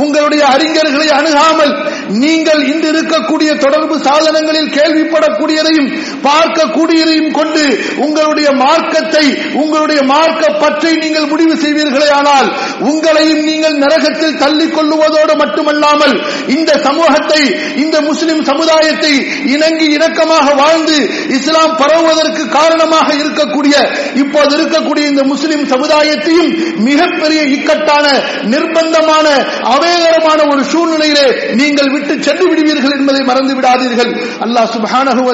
உங்களுடைய 0.05 0.43
அறிஞர்களை 0.55 1.09
அணுகாமல் 1.19 1.75
நீங்கள் 2.23 2.63
இன்று 2.73 2.89
இருக்கக்கூடிய 2.93 3.51
தொடர்பு 3.65 3.97
சாதனங்களில் 4.07 4.73
கேள்விப்படக்கூடியதையும் 4.77 5.91
பார்க்கக்கூடியதையும் 6.23 7.33
கொண்டு 7.33 7.65
உங்களுடைய 7.99 8.49
மார்க்கத்தை 8.63 9.25
உங்களுடைய 9.55 10.01
மார்க்க 10.05 10.53
பற்றை 10.61 10.93
நீங்கள் 10.97 11.29
முடிவு 11.29 11.55
செய்வீர்களே 11.57 12.09
ஆனால் 12.11 12.49
உங்களையும் 12.83 13.45
நீங்கள் 13.45 13.77
நரகத்தில் 13.77 14.39
தள்ளிக் 14.39 14.75
கொள்ளுவதோடு 14.75 15.35
மட்டுமல்லாமல் 15.37 16.15
இந்த 16.57 16.73
சமூகத்தை 16.87 17.41
இந்த 17.77 17.97
முஸ்லிம் 18.01 18.43
சமுதாயத்தை 18.45 19.13
இணங்கி 19.55 19.87
இணக்கமாக 19.97 20.47
வாழ்ந்து 20.57 20.99
இஸ்லாம் 21.37 21.77
பரவுவதற்கு 21.77 22.49
காரணமாக 22.49 23.09
இருக்கக்கூடிய 23.15 23.75
இப்போது 24.15 24.53
இருக்கக்கூடிய 24.57 25.05
இந்த 25.07 25.23
முஸ்லிம் 25.23 25.65
சமுதாயத்தையும் 25.65 26.51
மிகப்பெரிய 26.89 27.43
இக்கட்டான 27.57 28.07
நிர்பந்தமான 28.53 29.27
அவேகரமான 29.75 30.39
ஒரு 30.53 30.63
சூழ்நிலையிலே 30.73 31.27
நீங்கள் 31.55 31.91
விட்டு 31.91 32.17
சென்று 32.23 32.47
விடுவீர்கள் 32.49 32.97
என்பதை 32.99 33.23
மறந்து 33.23 33.55
விடாதீர்கள். 33.55 34.13
அல்லாஹ் 34.41 34.73
சுப்ஹானஹு 34.77 35.29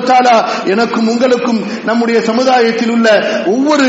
எனக்கும் 0.64 1.08
உங்களுக்கும் 1.08 1.60
நம்முடைய 1.84 2.18
சமுதாயத்தில் 2.20 2.90
உள்ள 2.90 3.08
ஒவ்வொரு 3.46 3.86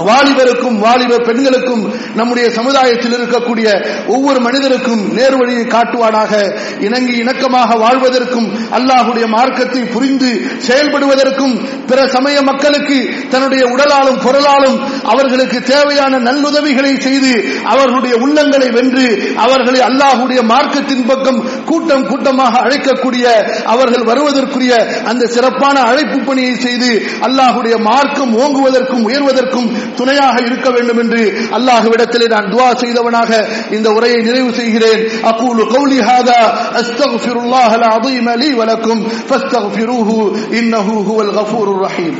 வாலிபருக்கும் 0.00 0.76
வாலிப 0.78 1.18
பெண்களுக்கும் 1.18 1.82
நம்முடைய 2.14 2.46
சமுதாயத்தில் 2.50 3.14
இருக்கக்கூடிய 3.16 3.66
ஒவ்வொரு 4.08 4.38
மனிதருக்கும் 4.40 5.02
நேர்வழியை 5.16 5.64
காட்டுவானாக. 5.66 6.32
இணங்கி 6.80 7.14
இணக்கமாக 7.22 7.70
வாழ்வதற்கும் 7.78 8.48
அல்லாஹுடைய 8.78 9.26
மார்க்கத்தை 9.26 9.82
புரிந்து 9.86 10.30
செயல்படுவதற்கும் 10.68 11.54
பிற 11.86 12.00
சமய 12.06 12.36
மக்களுக்கு 12.42 12.98
தன்னுடைய 13.30 13.62
உடலாலும் 13.74 14.20
பொருளாலும் 14.24 14.78
அவர்களுக்கு 15.04 15.58
தேவையான 15.64 16.18
நல்லுதவிகளை 16.18 16.92
செய்து 16.98 17.32
அவர்களுடைய 17.64 18.14
உள்ளங்களை 18.24 18.68
வென்று 18.70 19.06
அவர்களை 19.36 19.80
அல்லாஹுடைய 19.80 20.40
மார்க்கத்தின் 20.44 21.06
பக்கம் 21.06 21.40
கூட்டம் 21.64 22.06
கூட்டமாக 22.06 22.60
அழைக்கக்கூடிய 22.60 23.26
அவர்கள் 23.66 24.08
வருவதற்குரிய 24.10 24.72
அந்த 25.04 25.24
சிறப்பான 25.26 25.76
அழைப்பு 25.82 26.18
பணியை 26.20 26.54
செய்து 26.58 26.90
அல்லாஹுடைய 27.20 27.74
மார்க்கம் 27.82 28.32
ஓங்குவதற்கும் 28.36 29.06
உயர்வதற்கும் 29.08 29.68
துணையாக 29.97 30.37
இருக்க 30.47 30.67
வேண்டும் 30.69 31.01
என்று 31.03 31.21
அல்லாஹ்விடத்திலே 31.57 32.27
நான் 32.27 32.49
துவா 32.53 32.69
செய்தவனாக 32.81 33.31
இந்த 33.71 33.89
உரையை 33.97 34.19
நிறைவு 34.21 34.51
செய்கிறேன் 34.59 35.01
அகூலு 35.31 35.65
கௌலி 35.73 35.99
ஹாதா 36.09 36.39
அஸ்தக்ஃபிருல்லாஹ் 36.83 37.75
அல்-அஸீம் 37.79 38.31
லீ 38.41 38.51
வலக்கும் 38.53 39.01
ஃபஸ்தக்ஃபிரூஹு 39.29 40.17
இன்னஹு 40.59 40.97
ஹுவல் 41.07 41.33
கஃபூருர் 41.37 41.81
ரஹீம் 41.85 42.19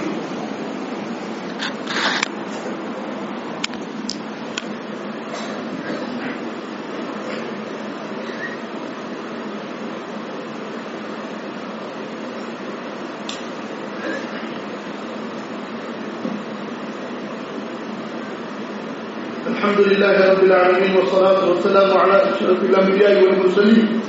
الحمد 19.65 19.87
لله 19.87 20.17
رب 20.31 20.43
العالمين 20.45 20.97
والصلاة 20.97 21.49
والسلام 21.49 21.99
على 21.99 22.17
أشرف 22.23 22.59
الأنبياء 22.69 23.15
والمرسلين. 23.23 24.01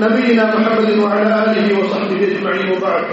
نبينا 0.00 0.44
محمد 0.54 0.98
وعلى 0.98 1.32
آله 1.44 1.66
وصحبه 1.78 2.20
أجمعين 2.30 2.66
وبعد. 2.72 3.04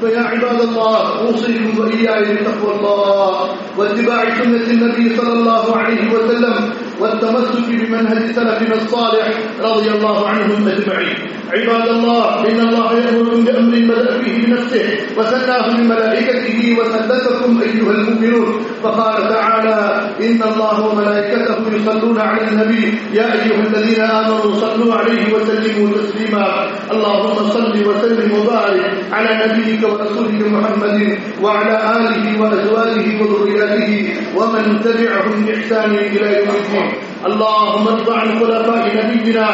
فيا 0.00 0.20
عباد 0.20 0.60
الله 0.60 0.96
أوصيكم 1.20 1.78
وإياي 1.78 2.24
بتقوى 2.34 2.72
الله 2.76 3.48
واتباع 3.76 4.24
سنة 4.38 4.66
النبي 4.70 5.16
صلى 5.16 5.32
الله 5.32 5.76
عليه 5.76 6.12
وسلم 6.14 6.72
والتمسك 7.00 7.68
بمنهج 7.68 8.32
سلفنا 8.32 8.74
الصالح 8.82 9.28
رضي 9.60 9.88
الله 9.90 10.28
عنهم 10.28 10.68
أجمعين. 10.68 11.18
عباد 11.52 11.88
الله 11.88 12.24
إن 12.50 12.60
الله 12.68 12.88
يأمركم 12.98 13.44
بأمر 13.44 13.74
بدأ 13.90 14.22
فيه 14.22 14.46
بنفسه 14.46 14.86
وثناه 15.16 15.64
بملائكته 15.76 16.76
وثلثكم 16.78 17.60
أيها 17.62 17.90
المؤمنون. 17.90 18.50
فقال 18.82 19.28
تعالى 19.28 19.80
إن 20.20 20.40
الله 20.42 20.86
وملائكته 20.86 21.56
يصلون 21.76 22.18
على 22.20 22.48
النبي. 22.48 22.84
يا 23.12 23.26
أيها 23.32 23.62
الذين 23.68 24.00
آمنوا 24.00 24.54
صلوا 24.54 24.94
عليه 24.94 25.34
وسلموا 25.34 25.88
تسليما. 25.98 26.46
اللهم 26.92 27.36
صل 27.50 27.74
وسلم 27.88 28.30
وبارك 28.38 28.84
على 29.12 29.30
نبيك 29.42 29.82
ورسولك 29.84 30.40
محمد 30.54 31.18
وعلى 31.42 31.74
آله 31.96 32.24
وأزواجه 32.40 33.06
وذرياته 33.20 33.92
ومن 34.36 34.64
تبعهم 34.84 35.44
بإحسان 35.46 35.90
إلى 35.94 36.26
يوم 36.38 36.50
الدين. 36.56 37.09
اللهم 37.26 37.88
ارضى 37.88 38.14
عن 38.20 38.38
خلفاء 38.40 38.84
نبينا 38.96 39.46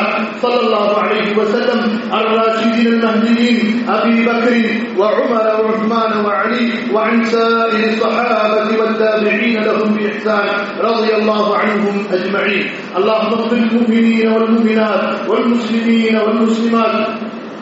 صلى 0.43 0.61
الله 0.61 0.99
عليه 0.99 1.37
وسلم 1.39 1.81
الراشدين 2.15 2.87
المهديين 2.87 3.87
أبي 3.89 4.23
بكر 4.23 4.55
وعمر 4.99 5.47
وعثمان 5.65 6.25
وعلي 6.25 6.73
وعن 6.95 7.25
سائر 7.25 7.81
الصحابة 7.93 8.79
والتابعين 8.79 9.57
لهم 9.65 9.89
بإحسان 9.95 10.47
رضي 10.81 11.11
الله 11.15 11.57
عنهم 11.57 12.05
أجمعين. 12.13 12.67
اللهم 12.97 13.33
اغفر 13.35 13.57
للمؤمنين 13.57 14.29
والمؤمنات 14.33 15.29
والمسلمين 15.29 16.17
والمسلمات 16.17 17.09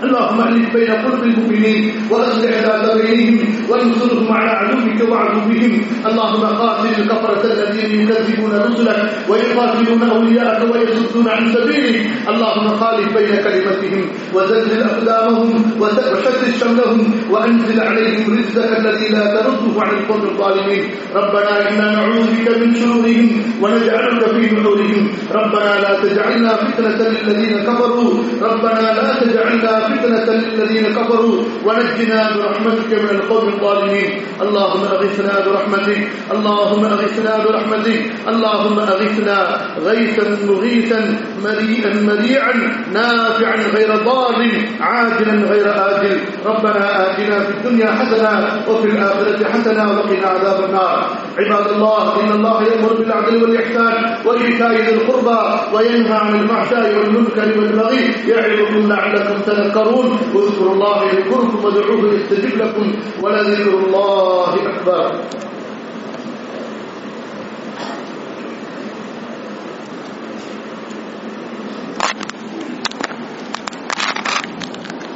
اللهم 0.05 0.41
ألف 0.49 0.73
بين 0.77 0.91
قلوب 1.05 1.23
المؤمنين 1.25 1.83
وأصلح 2.11 2.53
ذات 2.67 2.85
بينهم 2.97 3.39
وانصرهم 3.69 4.33
على 4.33 4.51
عدوك 4.51 4.99
وعدوهم. 5.11 5.73
اللهم 6.09 6.45
قاتل 6.61 6.89
الكفرة 7.03 7.43
الذين 7.53 7.91
يكذبون 8.01 8.53
رسلك 8.67 8.99
ويقاتلون 9.29 10.03
أولياءك 10.11 10.61
ويصدون 10.71 11.27
عن 11.29 11.43
سبيلك. 11.55 11.97
اللهم 12.29 12.67
خالف 12.81 13.07
بين 13.17 13.35
كلمتهم 13.45 14.03
وزلزل 14.35 14.83
أقدامهم 14.83 15.59
وشتت 15.81 16.43
شملهم 16.61 17.01
وأنزل 17.31 17.79
عليهم 17.81 18.39
رزقك 18.39 18.71
الذي 18.79 19.09
لا 19.09 19.25
ترده 19.35 19.75
عن 19.83 19.91
القوم 19.99 20.23
الظالمين. 20.31 20.85
ربنا 21.15 21.53
إنا 21.71 21.87
نعوذ 21.97 22.27
بك 22.37 22.49
من 22.61 22.71
شرورهم 22.75 23.29
ونجعلك 23.63 24.23
في 24.35 24.45
نحورهم. 24.55 25.05
ربنا 25.35 25.73
لا 25.85 25.93
تجعلنا 26.03 26.53
فتنة 26.57 27.01
للذين 27.09 27.55
كفروا. 27.67 28.13
ربنا 28.43 28.87
لا 28.99 29.09
تجعلنا 29.21 29.73
فتنة 29.81 29.94
للذين 30.03 30.87
كفروا 30.95 31.45
ونجنا 31.65 32.31
برحمتك 32.37 32.93
من 33.03 33.11
القوم 33.11 33.49
الظالمين. 33.49 34.11
اللهم 34.43 34.83
أغثنا 34.85 35.35
برحمتك. 35.47 36.01
اللهم 36.35 36.85
أغثنا 36.85 37.45
برحمتك. 37.45 38.01
اللهم 38.29 38.79
أغثنا 38.79 39.39
غيثا 39.87 40.27
مغيثا 40.49 41.01
مريئا 41.45 41.93
مريعا 42.11 42.55
نافعا 42.93 43.57
غير 43.75 43.91
ضار 44.05 44.39
عاجلا 44.81 45.35
غير 45.51 45.67
آجل. 45.71 46.17
ربنا 46.47 46.85
آتنا 47.03 47.41
في 47.41 47.51
الدنيا 47.51 47.91
حسنة 47.91 48.33
وفي 48.69 48.89
الآخرة 48.89 49.41
حسنة 49.53 49.83
وقنا 49.99 50.27
عذاب 50.27 50.65
النار. 50.65 51.17
عباد 51.39 51.67
الله 51.77 52.21
إن 52.21 52.31
الله 52.33 52.63
يأمر 52.63 52.93
بالعدل 52.93 53.43
والإحسان 53.43 53.95
وإيتاء 54.25 54.73
ذي 54.73 54.95
القربى 54.95 55.43
وينهى 55.75 56.15
عن 56.15 56.35
الفحشاء 56.41 56.95
والمنكر 56.99 57.61
والبغي. 57.61 58.05
يعظكم 58.29 58.89
لعلكم 58.89 59.37
تذكرون. 59.47 59.74
تذكرون 59.75 60.19
اذكروا 60.35 60.73
الله 60.73 61.05
يذكركم 61.05 61.65
ودعوه 61.65 62.15
يستجب 62.15 62.59
لكم 62.59 62.93
ولذكر 63.23 63.79
الله 63.79 64.55
أكبر. 64.55 65.21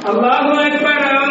الله 0.09 0.67
أكبر 0.67 1.28